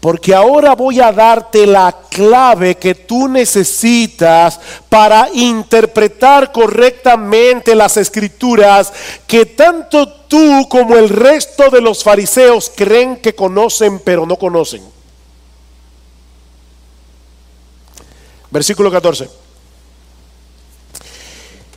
[0.00, 8.92] porque ahora voy a darte la clave que tú necesitas para interpretar correctamente las escrituras
[9.26, 14.95] que tanto tú como el resto de los fariseos creen que conocen, pero no conocen.
[18.56, 19.28] Versículo 14.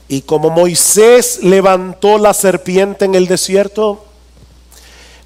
[0.08, 4.06] Y como Moisés levantó la serpiente en el desierto,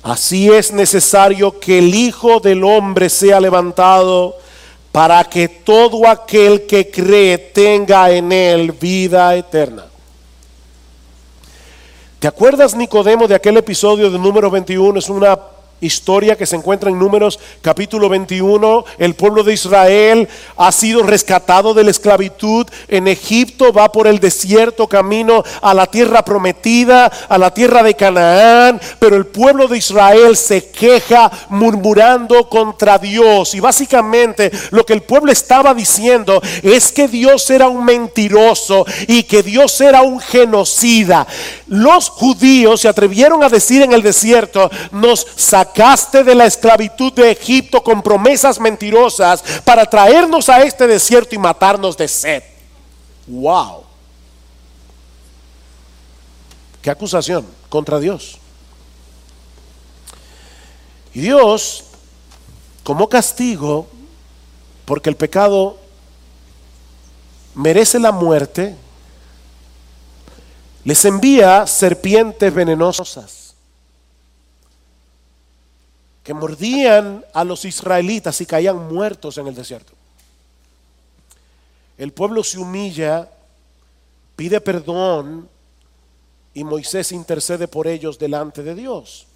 [0.01, 4.35] así es necesario que el Hijo del Hombre sea levantado
[4.91, 9.85] para que todo aquel que cree tenga en él vida eterna.
[12.17, 14.97] ¿Te acuerdas, Nicodemo, de aquel episodio de número 21?
[14.97, 15.37] Es una
[15.85, 18.85] historia que se encuentra en Números capítulo 21.
[18.97, 20.27] El pueblo de Israel
[20.57, 25.87] ha sido rescatado de la esclavitud en Egipto, va por el desierto camino a la
[25.87, 32.49] tierra prometida, a la tierra de Canaán, pero el pueblo de Israel se queja murmurando
[32.49, 33.55] contra Dios.
[33.55, 39.23] Y básicamente lo que el pueblo estaba diciendo es que Dios era un mentiroso y
[39.23, 41.27] que Dios era un genocida.
[41.73, 47.31] Los judíos se atrevieron a decir en el desierto, nos sacaste de la esclavitud de
[47.31, 52.43] Egipto con promesas mentirosas para traernos a este desierto y matarnos de sed.
[53.25, 53.85] Wow.
[56.79, 58.37] ¿Qué acusación contra Dios?
[61.11, 61.85] Y Dios,
[62.83, 63.87] como castigo,
[64.85, 65.79] porque el pecado
[67.55, 68.75] merece la muerte,
[70.83, 73.55] les envía serpientes venenosas
[76.23, 79.93] que mordían a los israelitas y caían muertos en el desierto.
[81.97, 83.29] El pueblo se humilla,
[84.35, 85.49] pide perdón
[86.53, 89.27] y Moisés intercede por ellos delante de Dios.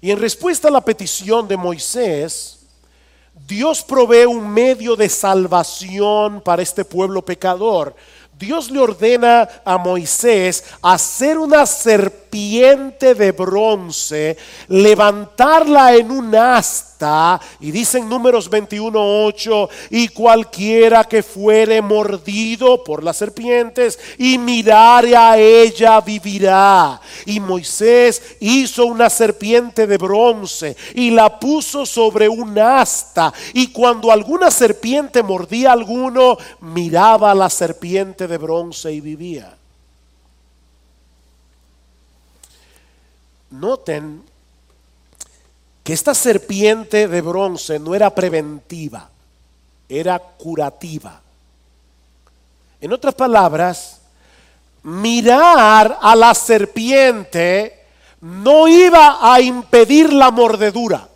[0.00, 2.58] Y en respuesta a la petición de Moisés,
[3.46, 7.94] Dios provee un medio de salvación para este pueblo pecador.
[8.38, 14.36] Dios le ordena a Moisés hacer una serpiente de bronce,
[14.68, 16.97] levantarla en un asta,
[17.60, 25.16] y dice en números 21.8, y cualquiera que fuere mordido por las serpientes y mirare
[25.16, 27.00] a ella vivirá.
[27.24, 34.10] Y Moisés hizo una serpiente de bronce y la puso sobre un asta, y cuando
[34.10, 39.54] alguna serpiente mordía a alguno, miraba a la serpiente de bronce y vivía.
[43.50, 44.27] Noten
[45.88, 49.08] que esta serpiente de bronce no era preventiva,
[49.88, 51.18] era curativa.
[52.78, 53.98] En otras palabras,
[54.82, 57.86] mirar a la serpiente
[58.20, 61.08] no iba a impedir la mordedura,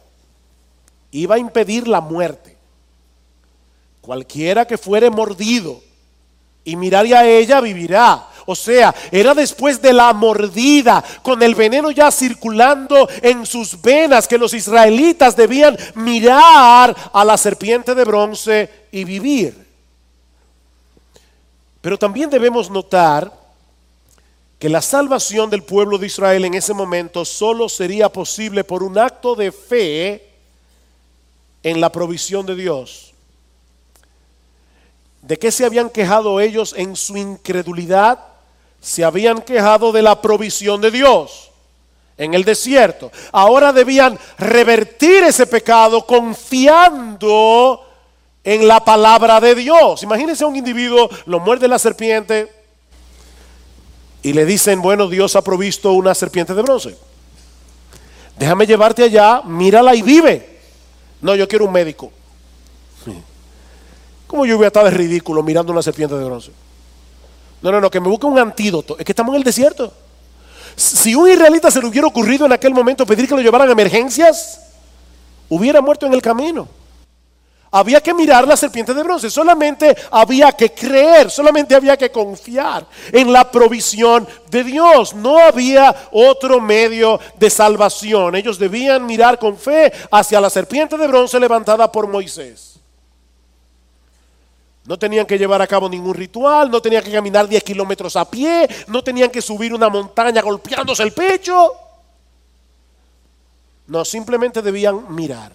[1.10, 2.56] iba a impedir la muerte.
[4.00, 5.82] Cualquiera que fuere mordido
[6.64, 8.26] y miraría a ella vivirá.
[8.46, 14.26] O sea, era después de la mordida, con el veneno ya circulando en sus venas,
[14.26, 19.66] que los israelitas debían mirar a la serpiente de bronce y vivir.
[21.80, 23.32] Pero también debemos notar
[24.58, 28.96] que la salvación del pueblo de Israel en ese momento solo sería posible por un
[28.96, 30.28] acto de fe
[31.64, 33.12] en la provisión de Dios.
[35.20, 38.20] ¿De qué se habían quejado ellos en su incredulidad?
[38.82, 41.50] Se habían quejado de la provisión de Dios
[42.18, 43.10] en el desierto.
[43.30, 47.88] Ahora debían revertir ese pecado confiando
[48.44, 50.02] en la palabra de Dios.
[50.02, 52.52] Imagínense a un individuo, lo muerde la serpiente
[54.22, 56.96] y le dicen, bueno, Dios ha provisto una serpiente de bronce.
[58.38, 60.60] Déjame llevarte allá, mírala y vive.
[61.20, 62.10] No, yo quiero un médico.
[64.26, 66.50] ¿Cómo yo voy a estar de ridículo mirando una serpiente de bronce?
[67.62, 68.98] No, no, no, que me busque un antídoto.
[68.98, 69.92] Es que estamos en el desierto.
[70.74, 73.72] Si un israelita se le hubiera ocurrido en aquel momento pedir que lo llevaran a
[73.72, 74.60] emergencias,
[75.48, 76.68] hubiera muerto en el camino.
[77.74, 82.86] Había que mirar la serpiente de bronce, solamente había que creer, solamente había que confiar
[83.10, 85.14] en la provisión de Dios.
[85.14, 88.34] No había otro medio de salvación.
[88.34, 92.71] Ellos debían mirar con fe hacia la serpiente de bronce levantada por Moisés.
[94.84, 98.28] No tenían que llevar a cabo ningún ritual, no tenían que caminar 10 kilómetros a
[98.28, 101.72] pie, no tenían que subir una montaña golpeándose el pecho.
[103.86, 105.52] No, simplemente debían mirar.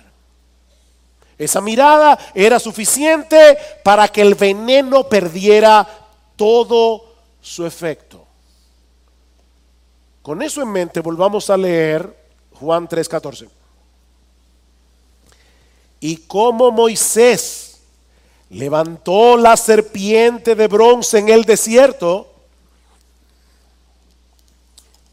[1.37, 5.87] Esa mirada era suficiente para que el veneno perdiera
[6.35, 7.03] todo
[7.41, 8.25] su efecto.
[10.21, 12.15] Con eso en mente, volvamos a leer
[12.53, 13.49] Juan 3:14.
[15.99, 17.66] Y como Moisés
[18.49, 22.31] levantó la serpiente de bronce en el desierto,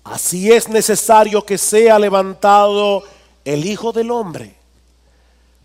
[0.05, 3.03] así es necesario que sea levantado
[3.45, 4.55] el Hijo del Hombre,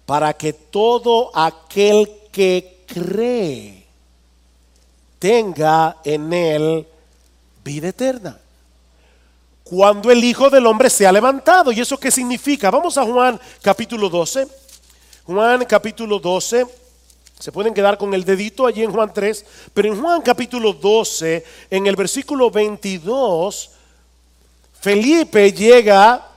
[0.06, 3.86] para que todo aquel que cree
[5.20, 6.88] tenga en él
[7.64, 8.40] vida eterna.
[9.64, 11.72] Cuando el Hijo del Hombre sea levantado.
[11.72, 12.72] ¿Y eso qué significa?
[12.72, 14.48] Vamos a Juan capítulo 12.
[15.26, 16.66] Juan capítulo 12
[17.40, 21.46] se pueden quedar con el dedito allí en Juan 3, pero en Juan capítulo 12,
[21.70, 23.72] en el versículo 22,
[24.82, 26.28] Felipe llega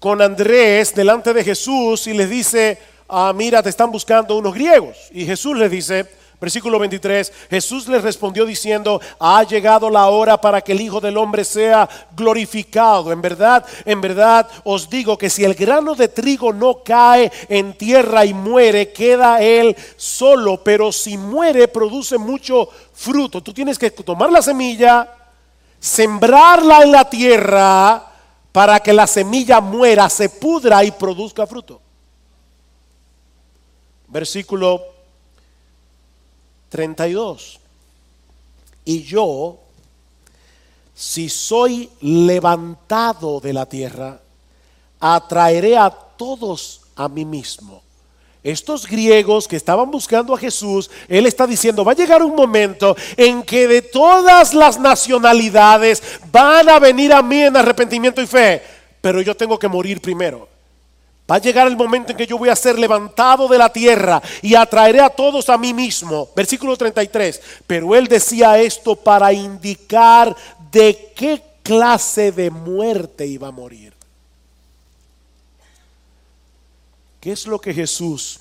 [0.00, 4.96] con Andrés delante de Jesús y les dice, ah, mira, te están buscando unos griegos.
[5.12, 6.06] Y Jesús les dice,
[6.38, 11.16] Versículo 23, Jesús les respondió diciendo, ha llegado la hora para que el Hijo del
[11.16, 13.10] Hombre sea glorificado.
[13.10, 17.72] En verdad, en verdad os digo que si el grano de trigo no cae en
[17.72, 23.42] tierra y muere, queda él solo, pero si muere produce mucho fruto.
[23.42, 25.08] Tú tienes que tomar la semilla,
[25.80, 28.12] sembrarla en la tierra
[28.52, 31.80] para que la semilla muera, se pudra y produzca fruto.
[34.08, 34.95] Versículo
[36.76, 37.58] 32.
[38.84, 39.58] Y yo,
[40.94, 44.20] si soy levantado de la tierra,
[45.00, 47.82] atraeré a todos a mí mismo.
[48.42, 52.94] Estos griegos que estaban buscando a Jesús, Él está diciendo, va a llegar un momento
[53.16, 58.62] en que de todas las nacionalidades van a venir a mí en arrepentimiento y fe,
[59.00, 60.55] pero yo tengo que morir primero.
[61.28, 64.22] Va a llegar el momento en que yo voy a ser levantado de la tierra
[64.42, 66.28] y atraeré a todos a mí mismo.
[66.36, 67.40] Versículo 33.
[67.66, 70.36] Pero él decía esto para indicar
[70.70, 73.92] de qué clase de muerte iba a morir.
[77.20, 78.38] ¿Qué es lo que Jesús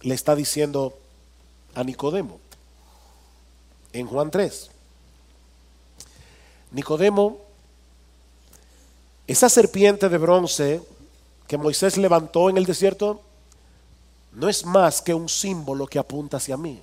[0.00, 0.98] le está diciendo
[1.76, 2.40] a Nicodemo?
[3.92, 4.70] En Juan 3.
[6.72, 7.38] Nicodemo,
[9.28, 10.82] esa serpiente de bronce
[11.48, 13.22] que Moisés levantó en el desierto
[14.32, 16.80] no es más que un símbolo que apunta hacia mí.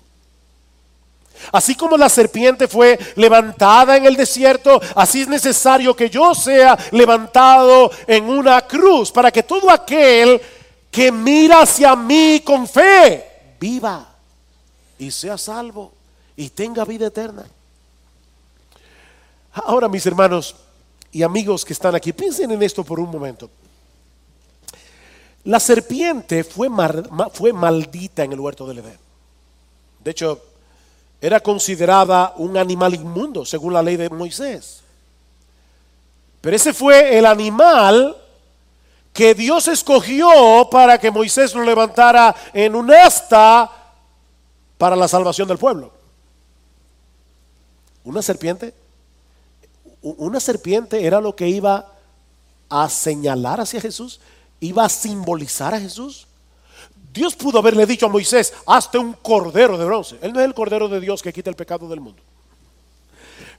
[1.52, 6.78] Así como la serpiente fue levantada en el desierto, así es necesario que yo sea
[6.92, 10.42] levantado en una cruz para que todo aquel
[10.90, 14.10] que mira hacia mí con fe viva
[14.98, 15.92] y sea salvo
[16.36, 17.46] y tenga vida eterna.
[19.54, 20.56] Ahora mis hermanos
[21.12, 23.50] y amigos que están aquí, piensen en esto por un momento.
[25.46, 28.98] La serpiente fue, maldita en el huerto del Edén.
[30.04, 30.42] De hecho,
[31.22, 34.82] era considerada un animal inmundo según la ley de Moisés.
[36.42, 38.18] Pero ese fue el animal
[39.14, 43.72] que Dios escogió para que Moisés lo levantara en un asta
[44.80, 45.92] para la salvación del pueblo.
[48.04, 48.74] Una serpiente,
[50.02, 51.92] una serpiente era lo que iba
[52.68, 54.20] a señalar hacia Jesús
[54.60, 56.28] iba a simbolizar a Jesús.
[57.14, 60.18] Dios pudo haberle dicho a Moisés, hazte un cordero de bronce.
[60.22, 62.22] Él no es el cordero de Dios que quita el pecado del mundo.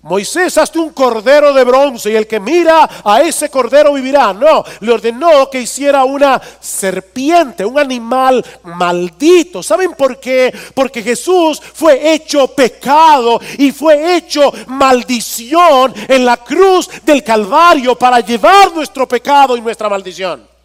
[0.02, 4.32] Moisés, hazte un cordero de bronce y el que mira a ese cordero vivirá.
[4.32, 9.62] No, le ordenó que hiciera una serpiente, un animal maldito.
[9.62, 10.54] ¿Saben por qué?
[10.74, 18.20] Porque Jesús fue hecho pecado y fue hecho maldición en la cruz del Calvario para
[18.20, 20.55] llevar nuestro pecado y nuestra maldición.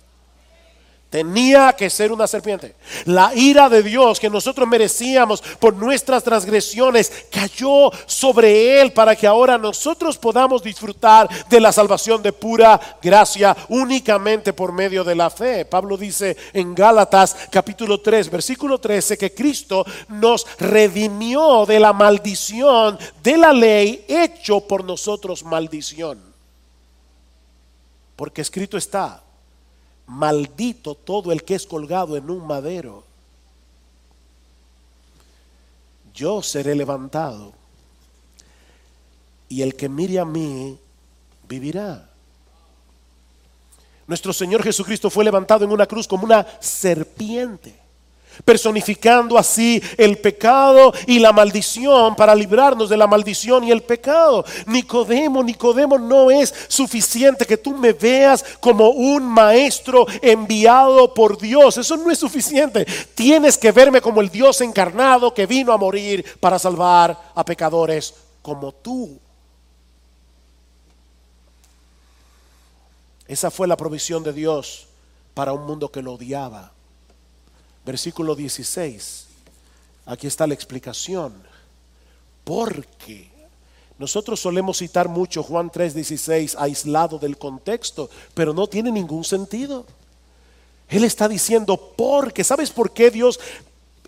[1.12, 2.74] Tenía que ser una serpiente.
[3.04, 9.28] La ira de Dios que nosotros merecíamos por nuestras transgresiones cayó sobre él para que
[9.28, 15.30] ahora nosotros podamos disfrutar de la salvación de pura gracia únicamente por medio de la
[15.30, 15.66] fe.
[15.66, 22.98] Pablo dice en Gálatas capítulo 3, versículo 13 que Cristo nos redimió de la maldición
[23.22, 26.22] de la ley hecho por nosotros maldición.
[28.16, 29.22] Porque escrito está
[30.12, 33.06] maldito todo el que es colgado en un madero.
[36.14, 37.54] Yo seré levantado
[39.48, 40.78] y el que mire a mí
[41.48, 42.10] vivirá.
[44.06, 47.81] Nuestro Señor Jesucristo fue levantado en una cruz como una serpiente
[48.46, 54.46] personificando así el pecado y la maldición para librarnos de la maldición y el pecado.
[54.68, 61.78] Nicodemo, Nicodemo, no es suficiente que tú me veas como un maestro enviado por Dios.
[61.78, 62.86] Eso no es suficiente.
[63.16, 68.14] Tienes que verme como el Dios encarnado que vino a morir para salvar a pecadores
[68.42, 69.18] como tú.
[73.28, 74.88] Esa fue la provisión de Dios
[75.34, 76.72] para un mundo que lo odiaba
[77.86, 79.28] versículo 16.
[80.06, 81.34] Aquí está la explicación.
[82.44, 83.32] Porque
[83.98, 89.86] nosotros solemos citar mucho Juan 3:16 aislado del contexto, pero no tiene ningún sentido.
[90.90, 93.40] Él está diciendo, porque, ¿sabes por qué Dios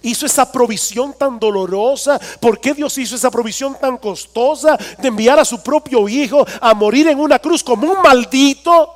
[0.02, 2.20] hizo esa provisión tan dolorosa?
[2.42, 6.74] ¿Por qué Dios hizo esa provisión tan costosa de enviar a su propio hijo a
[6.74, 8.94] morir en una cruz como un maldito?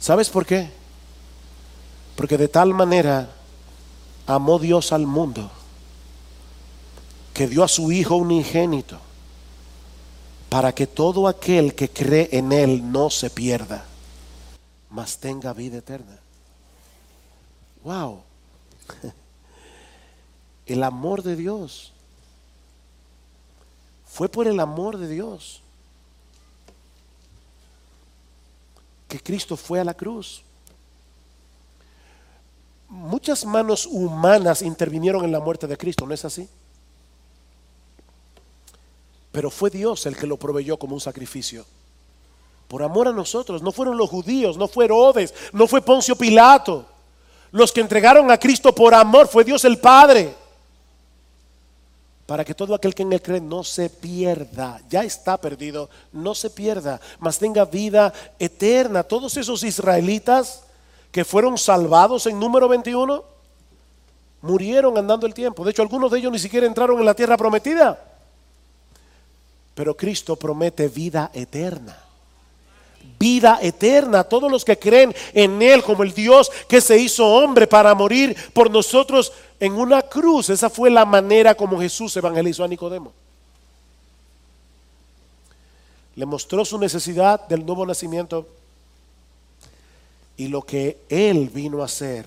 [0.00, 0.83] ¿Sabes por qué?
[2.16, 3.30] Porque de tal manera
[4.26, 5.50] amó Dios al mundo
[7.32, 8.98] que dio a su Hijo unigénito
[10.48, 13.84] para que todo aquel que cree en Él no se pierda,
[14.90, 16.16] mas tenga vida eterna.
[17.82, 18.22] Wow.
[20.66, 21.90] El amor de Dios.
[24.06, 25.60] Fue por el amor de Dios
[29.08, 30.43] que Cristo fue a la cruz.
[32.88, 36.48] Muchas manos humanas intervinieron en la muerte de Cristo, ¿no es así?
[39.32, 41.66] Pero fue Dios el que lo proveyó como un sacrificio.
[42.68, 43.62] Por amor a nosotros.
[43.62, 46.86] No fueron los judíos, no fue Herodes, no fue Poncio Pilato.
[47.50, 50.34] Los que entregaron a Cristo por amor fue Dios el Padre.
[52.26, 54.80] Para que todo aquel que en él cree no se pierda.
[54.88, 59.02] Ya está perdido, no se pierda, mas tenga vida eterna.
[59.02, 60.62] Todos esos israelitas
[61.14, 63.22] que fueron salvados en número 21
[64.42, 65.64] murieron andando el tiempo.
[65.64, 68.02] De hecho, algunos de ellos ni siquiera entraron en la tierra prometida.
[69.76, 71.96] Pero Cristo promete vida eterna.
[73.16, 77.24] Vida eterna a todos los que creen en Él como el Dios que se hizo
[77.24, 80.50] hombre para morir por nosotros en una cruz.
[80.50, 83.12] Esa fue la manera como Jesús evangelizó a Nicodemo.
[86.16, 88.48] Le mostró su necesidad del nuevo nacimiento
[90.36, 92.26] y lo que Él vino a hacer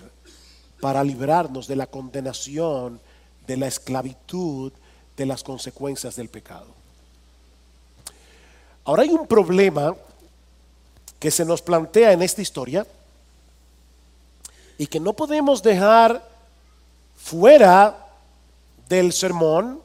[0.80, 3.00] para librarnos de la condenación,
[3.46, 4.72] de la esclavitud,
[5.16, 6.68] de las consecuencias del pecado.
[8.86, 9.96] Ahora hay un problema
[11.20, 12.86] que se nos plantea en esta historia
[14.78, 16.24] y que no podemos dejar
[17.18, 17.98] fuera
[18.88, 19.82] del sermón,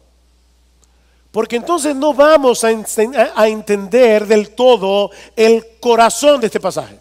[1.30, 2.70] porque entonces no vamos a,
[3.48, 6.98] entender del todo el corazón de este pasaje.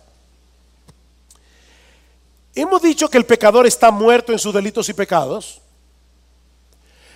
[2.53, 5.61] Hemos dicho que el pecador está muerto en sus delitos y pecados.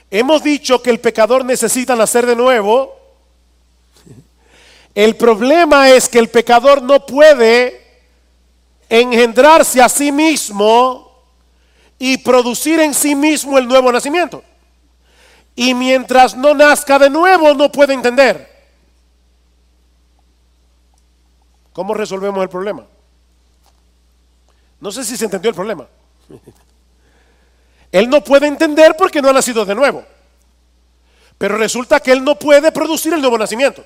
[0.09, 2.95] Hemos dicho que el pecador necesita nacer de nuevo.
[4.93, 7.83] El problema es que el pecador no puede
[8.87, 11.11] engendrarse a sí mismo
[11.99, 14.43] y producir en sí mismo el nuevo nacimiento.
[15.53, 18.53] Y mientras no nazca de nuevo no puede entender.
[21.73, 22.85] ¿Cómo resolvemos el problema?
[24.85, 25.87] No sé si se entendió el problema.
[27.91, 30.05] Él no puede entender porque no ha nacido de nuevo.
[31.39, 33.83] Pero resulta que él no puede producir el nuevo nacimiento.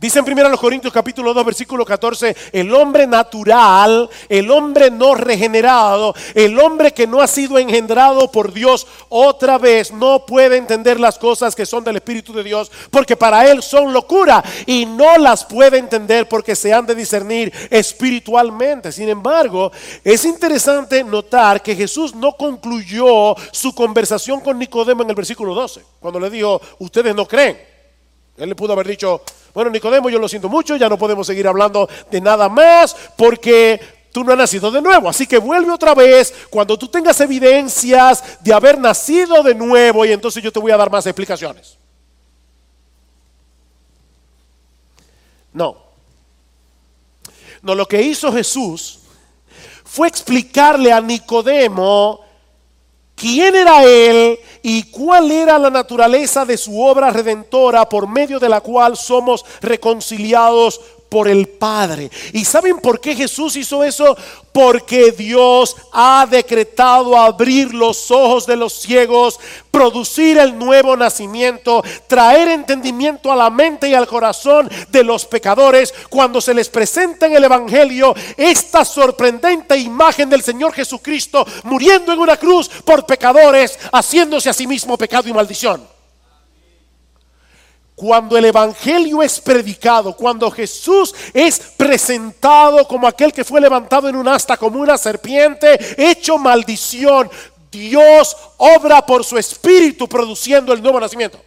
[0.00, 6.14] Dice en 1 Corintios capítulo 2 versículo 14, el hombre natural, el hombre no regenerado,
[6.34, 11.18] el hombre que no ha sido engendrado por Dios otra vez, no puede entender las
[11.18, 15.44] cosas que son del Espíritu de Dios, porque para él son locura y no las
[15.44, 18.92] puede entender porque se han de discernir espiritualmente.
[18.92, 19.72] Sin embargo,
[20.04, 25.82] es interesante notar que Jesús no concluyó su conversación con Nicodemo en el versículo 12,
[25.98, 27.58] cuando le dijo, ustedes no creen.
[28.36, 29.22] Él le pudo haber dicho,
[29.54, 33.80] bueno, Nicodemo, yo lo siento mucho, ya no podemos seguir hablando de nada más porque
[34.12, 35.08] tú no has nacido de nuevo.
[35.08, 40.12] Así que vuelve otra vez cuando tú tengas evidencias de haber nacido de nuevo y
[40.12, 41.76] entonces yo te voy a dar más explicaciones.
[45.52, 45.76] No.
[47.62, 49.00] No, lo que hizo Jesús
[49.84, 52.27] fue explicarle a Nicodemo
[53.18, 58.48] quién era Él y cuál era la naturaleza de su obra redentora por medio de
[58.48, 62.10] la cual somos reconciliados por el Padre.
[62.32, 64.16] ¿Y saben por qué Jesús hizo eso?
[64.52, 69.38] Porque Dios ha decretado abrir los ojos de los ciegos,
[69.70, 75.94] producir el nuevo nacimiento, traer entendimiento a la mente y al corazón de los pecadores
[76.10, 82.18] cuando se les presenta en el Evangelio esta sorprendente imagen del Señor Jesucristo muriendo en
[82.18, 85.97] una cruz por pecadores, haciéndose a sí mismo pecado y maldición.
[87.98, 94.14] Cuando el Evangelio es predicado, cuando Jesús es presentado como aquel que fue levantado en
[94.14, 97.28] un asta como una serpiente, hecho maldición,
[97.72, 101.40] Dios obra por su espíritu produciendo el nuevo nacimiento.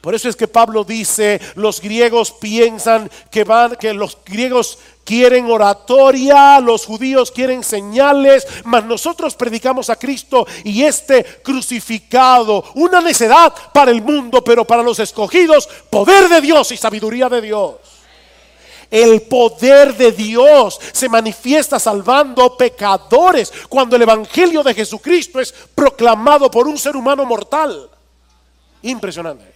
[0.00, 5.50] Por eso es que Pablo dice, los griegos piensan que van que los griegos quieren
[5.50, 13.52] oratoria, los judíos quieren señales, mas nosotros predicamos a Cristo y este crucificado, una necedad
[13.74, 17.74] para el mundo, pero para los escogidos, poder de Dios y sabiduría de Dios.
[18.90, 26.50] El poder de Dios se manifiesta salvando pecadores cuando el Evangelio de Jesucristo es proclamado
[26.50, 27.88] por un ser humano mortal.
[28.82, 29.49] Impresionante.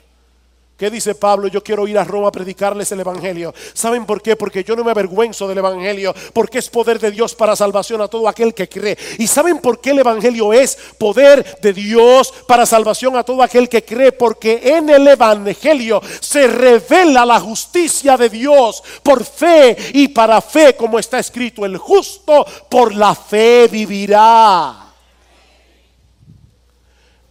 [0.77, 1.47] ¿Qué dice Pablo?
[1.47, 3.55] Yo quiero ir a Roma a predicarles el Evangelio.
[3.75, 4.35] ¿Saben por qué?
[4.35, 8.09] Porque yo no me avergüenzo del Evangelio, porque es poder de Dios para salvación a
[8.09, 8.99] todo aquel que cree.
[9.19, 13.69] ¿Y saben por qué el Evangelio es poder de Dios para salvación a todo aquel
[13.69, 14.11] que cree?
[14.11, 20.75] Porque en el Evangelio se revela la justicia de Dios por fe y para fe,
[20.75, 24.84] como está escrito, el justo por la fe vivirá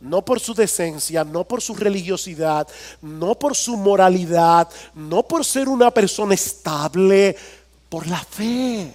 [0.03, 2.67] no por su decencia, no por su religiosidad,
[3.01, 7.35] no por su moralidad, no por ser una persona estable,
[7.87, 8.93] por la fe.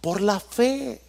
[0.00, 1.02] Por la fe.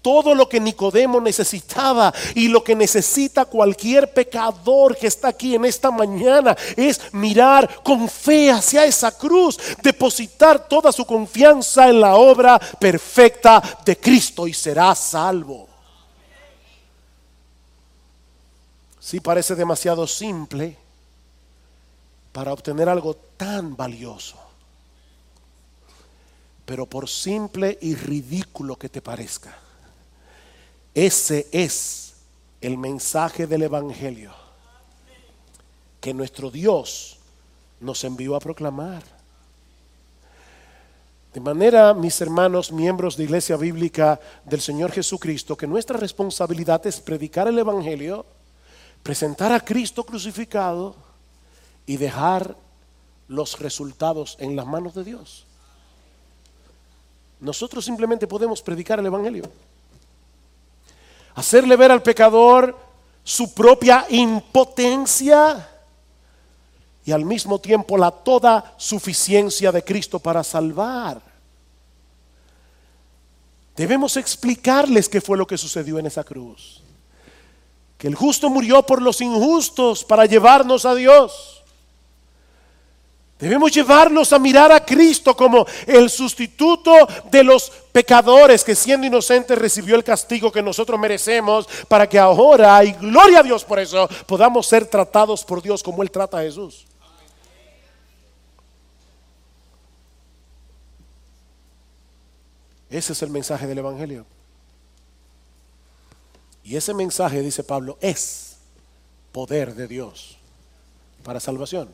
[0.00, 5.64] Todo lo que Nicodemo necesitaba y lo que necesita cualquier pecador que está aquí en
[5.64, 12.14] esta mañana es mirar con fe hacia esa cruz, depositar toda su confianza en la
[12.14, 15.67] obra perfecta de Cristo y será salvo.
[19.08, 20.76] Sí parece demasiado simple
[22.30, 24.36] para obtener algo tan valioso.
[26.66, 29.56] Pero por simple y ridículo que te parezca,
[30.92, 32.16] ese es
[32.60, 34.30] el mensaje del Evangelio
[36.02, 37.16] que nuestro Dios
[37.80, 39.02] nos envió a proclamar.
[41.32, 47.00] De manera, mis hermanos, miembros de Iglesia Bíblica del Señor Jesucristo, que nuestra responsabilidad es
[47.00, 48.26] predicar el Evangelio
[49.02, 50.94] presentar a Cristo crucificado
[51.86, 52.56] y dejar
[53.28, 55.44] los resultados en las manos de Dios.
[57.40, 59.44] Nosotros simplemente podemos predicar el Evangelio.
[61.34, 62.76] Hacerle ver al pecador
[63.22, 65.68] su propia impotencia
[67.04, 71.22] y al mismo tiempo la toda suficiencia de Cristo para salvar.
[73.76, 76.77] Debemos explicarles qué fue lo que sucedió en esa cruz
[77.98, 81.64] que el justo murió por los injustos para llevarnos a Dios.
[83.38, 86.92] Debemos llevarnos a mirar a Cristo como el sustituto
[87.30, 92.82] de los pecadores que siendo inocentes recibió el castigo que nosotros merecemos para que ahora,
[92.82, 96.42] y gloria a Dios por eso, podamos ser tratados por Dios como Él trata a
[96.42, 96.84] Jesús.
[102.90, 104.24] Ese es el mensaje del Evangelio.
[106.68, 108.58] Y ese mensaje, dice Pablo, es
[109.32, 110.36] poder de Dios
[111.24, 111.88] para salvación.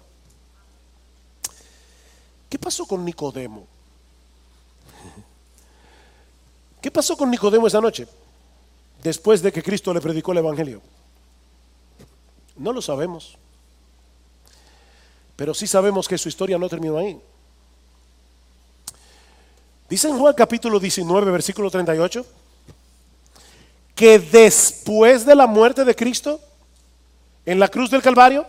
[2.51, 3.69] ¿Qué pasó con Nicodemo?
[6.83, 8.09] ¿Qué pasó con Nicodemo esa noche?
[9.01, 10.83] Después de que Cristo le predicó el Evangelio.
[12.57, 13.39] No lo sabemos.
[15.37, 17.21] Pero sí sabemos que su historia no terminó ahí.
[19.89, 22.27] Dice en Juan capítulo 19, versículo 38
[23.95, 26.41] que después de la muerte de Cristo
[27.47, 28.47] en la cruz del Calvario,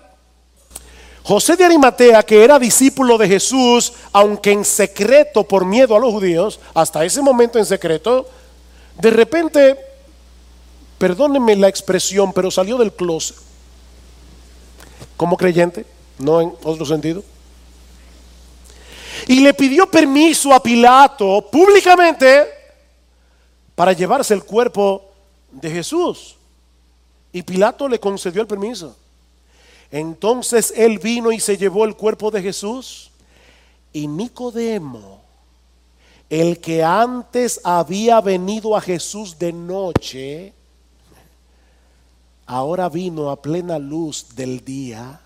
[1.24, 6.12] José de Arimatea, que era discípulo de Jesús, aunque en secreto por miedo a los
[6.12, 8.30] judíos, hasta ese momento en secreto,
[9.00, 9.76] de repente,
[10.98, 13.36] perdónenme la expresión, pero salió del closet
[15.18, 15.86] como creyente,
[16.20, 17.24] no en otro sentido.
[19.28, 22.48] Y le pidió permiso a Pilato públicamente
[23.74, 25.15] para llevarse el cuerpo
[25.62, 26.36] de Jesús.
[27.32, 28.96] Y Pilato le concedió el permiso.
[29.92, 33.12] Entonces él vino y se llevó el cuerpo de Jesús.
[33.94, 35.22] Y Nicodemo,
[36.30, 40.54] el que antes había venido a Jesús de noche,
[42.46, 45.20] ahora vino a plena luz del día,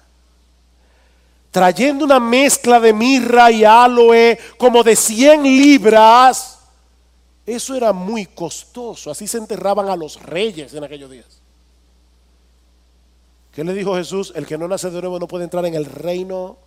[1.51, 6.59] trayendo una mezcla de mirra y aloe como de 100 libras
[7.56, 9.12] eso era muy costoso.
[9.12, 11.41] Así se enterraban a los reyes en aquellos días.
[13.52, 14.32] ¿Qué le dijo Jesús?
[14.36, 16.58] El que no nace de nuevo no puede entrar en el reino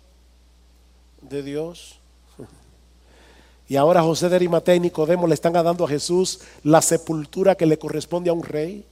[1.21, 1.99] de Dios.
[3.67, 7.65] Y ahora José de Arimatea y Nicodemo le están dando a Jesús la sepultura que
[7.65, 8.85] le corresponde a un rey.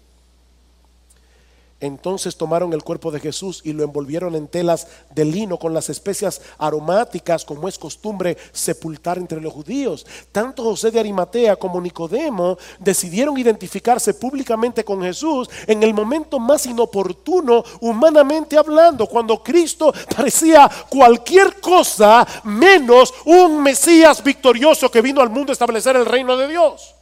[1.81, 5.89] Entonces tomaron el cuerpo de Jesús y lo envolvieron en telas de lino con las
[5.89, 10.05] especias aromáticas, como es costumbre sepultar entre los judíos.
[10.31, 16.67] Tanto José de Arimatea como Nicodemo decidieron identificarse públicamente con Jesús en el momento más
[16.67, 25.29] inoportuno, humanamente hablando, cuando Cristo parecía cualquier cosa menos un Mesías victorioso que vino al
[25.29, 27.00] mundo a establecer el reino de Dios.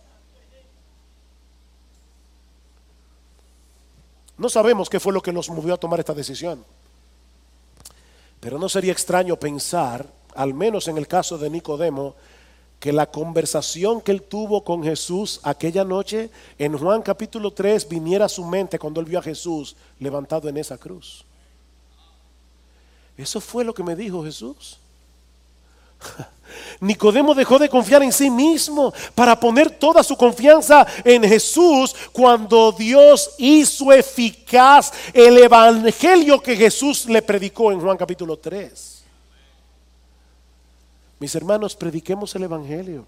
[4.40, 6.64] No sabemos qué fue lo que nos movió a tomar esta decisión.
[8.40, 12.16] Pero no sería extraño pensar, al menos en el caso de Nicodemo,
[12.80, 18.26] que la conversación que él tuvo con Jesús aquella noche en Juan capítulo 3 viniera
[18.26, 21.26] a su mente cuando él vio a Jesús levantado en esa cruz.
[23.18, 24.80] Eso fue lo que me dijo Jesús.
[26.80, 32.72] Nicodemo dejó de confiar en sí mismo para poner toda su confianza en Jesús cuando
[32.72, 39.04] Dios hizo eficaz el evangelio que Jesús le predicó en Juan capítulo 3.
[41.20, 43.06] Mis hermanos, prediquemos el evangelio.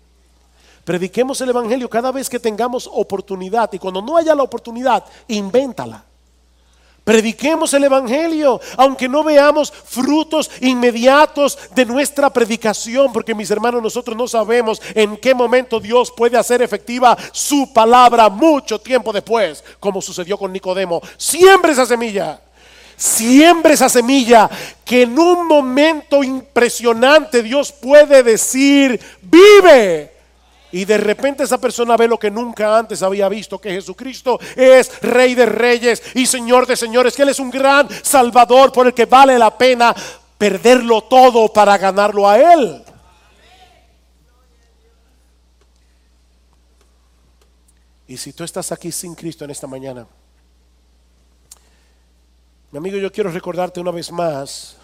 [0.83, 6.03] Prediquemos el evangelio cada vez que tengamos oportunidad y cuando no haya la oportunidad, invéntala.
[7.03, 14.15] Prediquemos el Evangelio, aunque no veamos frutos inmediatos de nuestra predicación, porque mis hermanos, nosotros
[14.15, 19.99] no sabemos en qué momento Dios puede hacer efectiva su palabra mucho tiempo después, como
[19.99, 21.01] sucedió con Nicodemo.
[21.17, 22.39] Siembre esa semilla,
[22.95, 24.47] siembre esa semilla,
[24.85, 30.10] que en un momento impresionante Dios puede decir, vive
[30.71, 35.01] y de repente esa persona ve lo que nunca antes había visto, que Jesucristo es
[35.01, 38.93] Rey de Reyes y Señor de Señores, que Él es un gran Salvador por el
[38.93, 39.93] que vale la pena
[40.37, 42.83] perderlo todo para ganarlo a Él.
[48.07, 50.05] Y si tú estás aquí sin Cristo en esta mañana,
[52.71, 54.77] mi amigo, yo quiero recordarte una vez más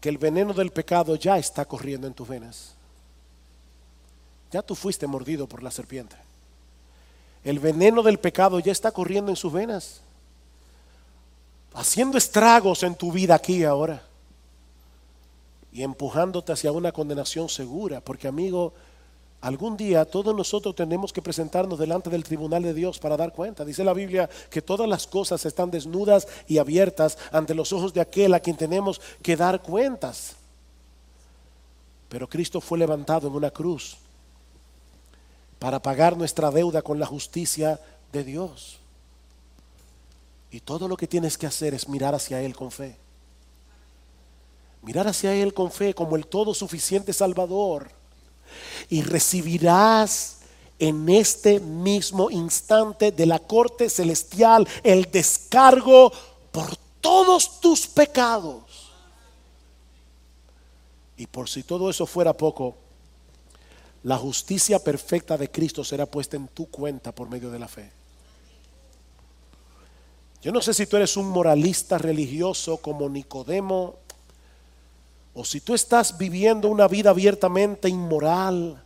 [0.00, 2.79] que el veneno del pecado ya está corriendo en tus venas.
[4.50, 6.16] Ya tú fuiste mordido por la serpiente.
[7.44, 10.02] El veneno del pecado ya está corriendo en sus venas,
[11.72, 14.02] haciendo estragos en tu vida aquí ahora
[15.72, 18.74] y empujándote hacia una condenación segura, porque amigo,
[19.40, 23.64] algún día todos nosotros tenemos que presentarnos delante del tribunal de Dios para dar cuenta.
[23.64, 28.00] Dice la Biblia que todas las cosas están desnudas y abiertas ante los ojos de
[28.00, 30.34] aquel a quien tenemos que dar cuentas.
[32.08, 33.96] Pero Cristo fue levantado en una cruz
[35.60, 37.78] para pagar nuestra deuda con la justicia
[38.10, 38.78] de Dios.
[40.50, 42.96] Y todo lo que tienes que hacer es mirar hacia Él con fe.
[44.82, 47.90] Mirar hacia Él con fe como el todo suficiente Salvador.
[48.88, 50.38] Y recibirás
[50.78, 56.10] en este mismo instante de la corte celestial el descargo
[56.50, 58.62] por todos tus pecados.
[61.18, 62.76] Y por si todo eso fuera poco,
[64.02, 67.90] la justicia perfecta de Cristo será puesta en tu cuenta por medio de la fe.
[70.42, 73.96] Yo no sé si tú eres un moralista religioso como Nicodemo,
[75.34, 78.82] o si tú estás viviendo una vida abiertamente inmoral.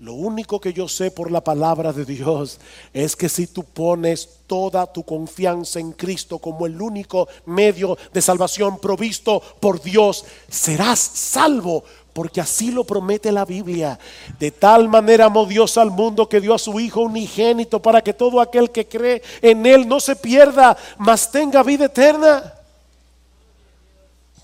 [0.00, 2.58] Lo único que yo sé por la palabra de Dios
[2.92, 8.20] es que si tú pones toda tu confianza en Cristo como el único medio de
[8.20, 13.98] salvación provisto por Dios, serás salvo porque así lo promete la Biblia.
[14.38, 18.14] De tal manera amó Dios al mundo que dio a su Hijo unigénito para que
[18.14, 22.54] todo aquel que cree en Él no se pierda, mas tenga vida eterna.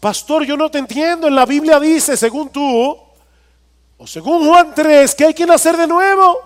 [0.00, 1.28] Pastor, yo no te entiendo.
[1.28, 2.98] En la Biblia dice, según tú,
[3.98, 6.40] o según Juan 3, que hay que nacer de nuevo.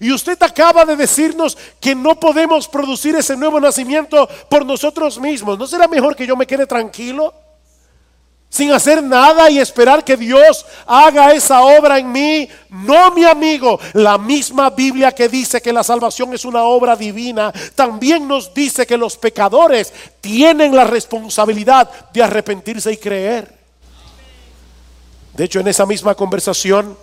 [0.00, 5.56] Y usted acaba de decirnos que no podemos producir ese nuevo nacimiento por nosotros mismos.
[5.58, 7.32] ¿No será mejor que yo me quede tranquilo?
[8.48, 12.48] Sin hacer nada y esperar que Dios haga esa obra en mí.
[12.70, 17.52] No, mi amigo, la misma Biblia que dice que la salvación es una obra divina,
[17.74, 23.54] también nos dice que los pecadores tienen la responsabilidad de arrepentirse y creer.
[25.34, 26.96] De hecho, en esa misma conversación,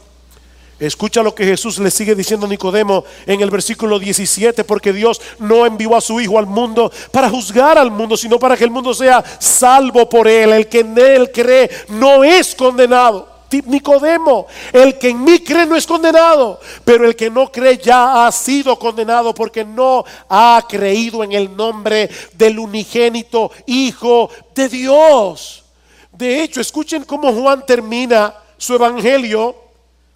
[0.80, 5.22] Escucha lo que Jesús le sigue diciendo a Nicodemo en el versículo 17, porque Dios
[5.40, 8.72] no envió a su Hijo al mundo para juzgar al mundo, sino para que el
[8.72, 10.52] mundo sea salvo por él.
[10.52, 13.34] El que en él cree no es condenado.
[13.62, 18.26] Nicodemo, el que en mí cree no es condenado, pero el que no cree ya
[18.26, 25.64] ha sido condenado porque no ha creído en el nombre del unigénito Hijo de Dios.
[26.12, 29.56] De hecho, escuchen cómo Juan termina su evangelio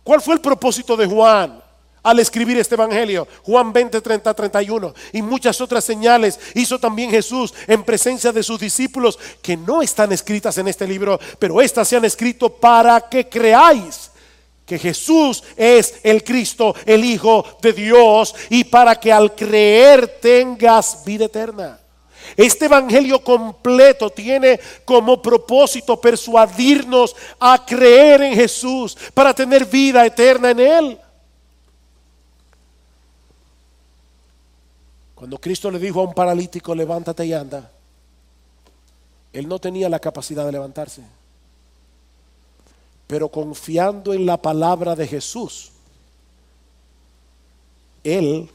[0.07, 1.61] ¿Cuál fue el propósito de Juan
[2.01, 3.27] al escribir este evangelio?
[3.43, 4.93] Juan 20, 30, 31.
[5.11, 10.13] Y muchas otras señales hizo también Jesús en presencia de sus discípulos que no están
[10.13, 14.09] escritas en este libro, pero estas se han escrito para que creáis
[14.65, 21.03] que Jesús es el Cristo, el Hijo de Dios, y para que al creer tengas
[21.03, 21.81] vida eterna.
[22.35, 30.51] Este Evangelio completo tiene como propósito persuadirnos a creer en Jesús para tener vida eterna
[30.51, 30.99] en Él.
[35.15, 37.71] Cuando Cristo le dijo a un paralítico, levántate y anda,
[39.33, 41.01] él no tenía la capacidad de levantarse.
[43.07, 45.71] Pero confiando en la palabra de Jesús,
[48.03, 48.49] él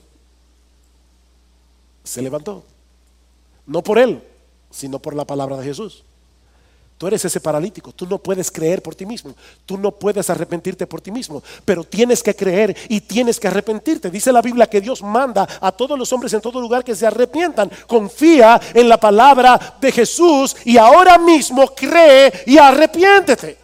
[2.05, 2.65] se levantó.
[3.67, 4.23] No por él,
[4.71, 6.05] sino por la palabra de Jesús.
[7.03, 9.35] Tú eres ese paralítico, tú no puedes creer por ti mismo,
[9.67, 14.09] tú no puedes arrepentirte por ti mismo, pero tienes que creer y tienes que arrepentirte.
[14.09, 17.05] Dice la Biblia que Dios manda a todos los hombres en todo lugar que se
[17.05, 17.69] arrepientan.
[17.89, 23.62] Confía en la palabra de Jesús y ahora mismo cree y arrepiéntete.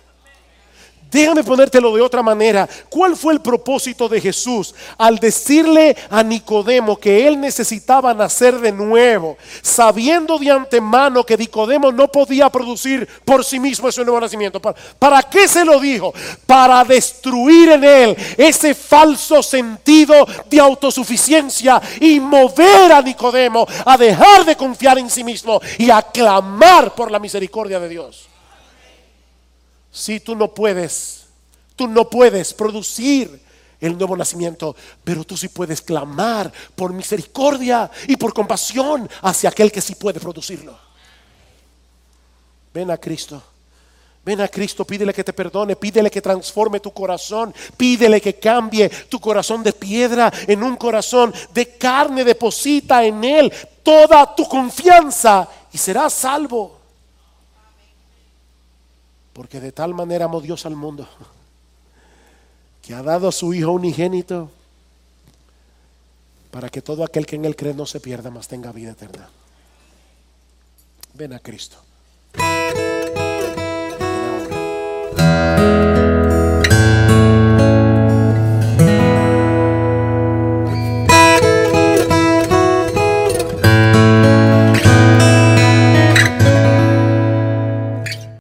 [1.10, 2.68] Déjame ponértelo de otra manera.
[2.90, 8.72] ¿Cuál fue el propósito de Jesús al decirle a Nicodemo que él necesitaba nacer de
[8.72, 14.60] nuevo, sabiendo de antemano que Nicodemo no podía producir por sí mismo ese nuevo nacimiento?
[14.60, 16.12] ¿Para, qué se lo dijo?
[16.46, 24.44] Para destruir en él ese falso sentido de autosuficiencia y mover a Nicodemo a dejar
[24.44, 28.28] de confiar en sí mismo y a clamar por la misericordia de Dios.
[29.98, 31.24] Si tú no puedes,
[31.74, 33.42] tú no puedes producir
[33.80, 39.72] el nuevo nacimiento, pero tú sí puedes clamar por misericordia y por compasión hacia aquel
[39.72, 40.78] que sí puede producirlo.
[42.72, 43.42] Ven a Cristo.
[44.24, 48.88] Ven a Cristo, pídele que te perdone, pídele que transforme tu corazón, pídele que cambie
[49.08, 55.48] tu corazón de piedra en un corazón de carne, deposita en Él toda tu confianza
[55.72, 56.77] y serás salvo.
[59.38, 61.08] Porque de tal manera amó Dios al mundo
[62.82, 64.50] que ha dado a su Hijo unigénito
[66.50, 69.28] para que todo aquel que en Él cree no se pierda, mas tenga vida eterna.
[71.14, 71.76] Ven a Cristo.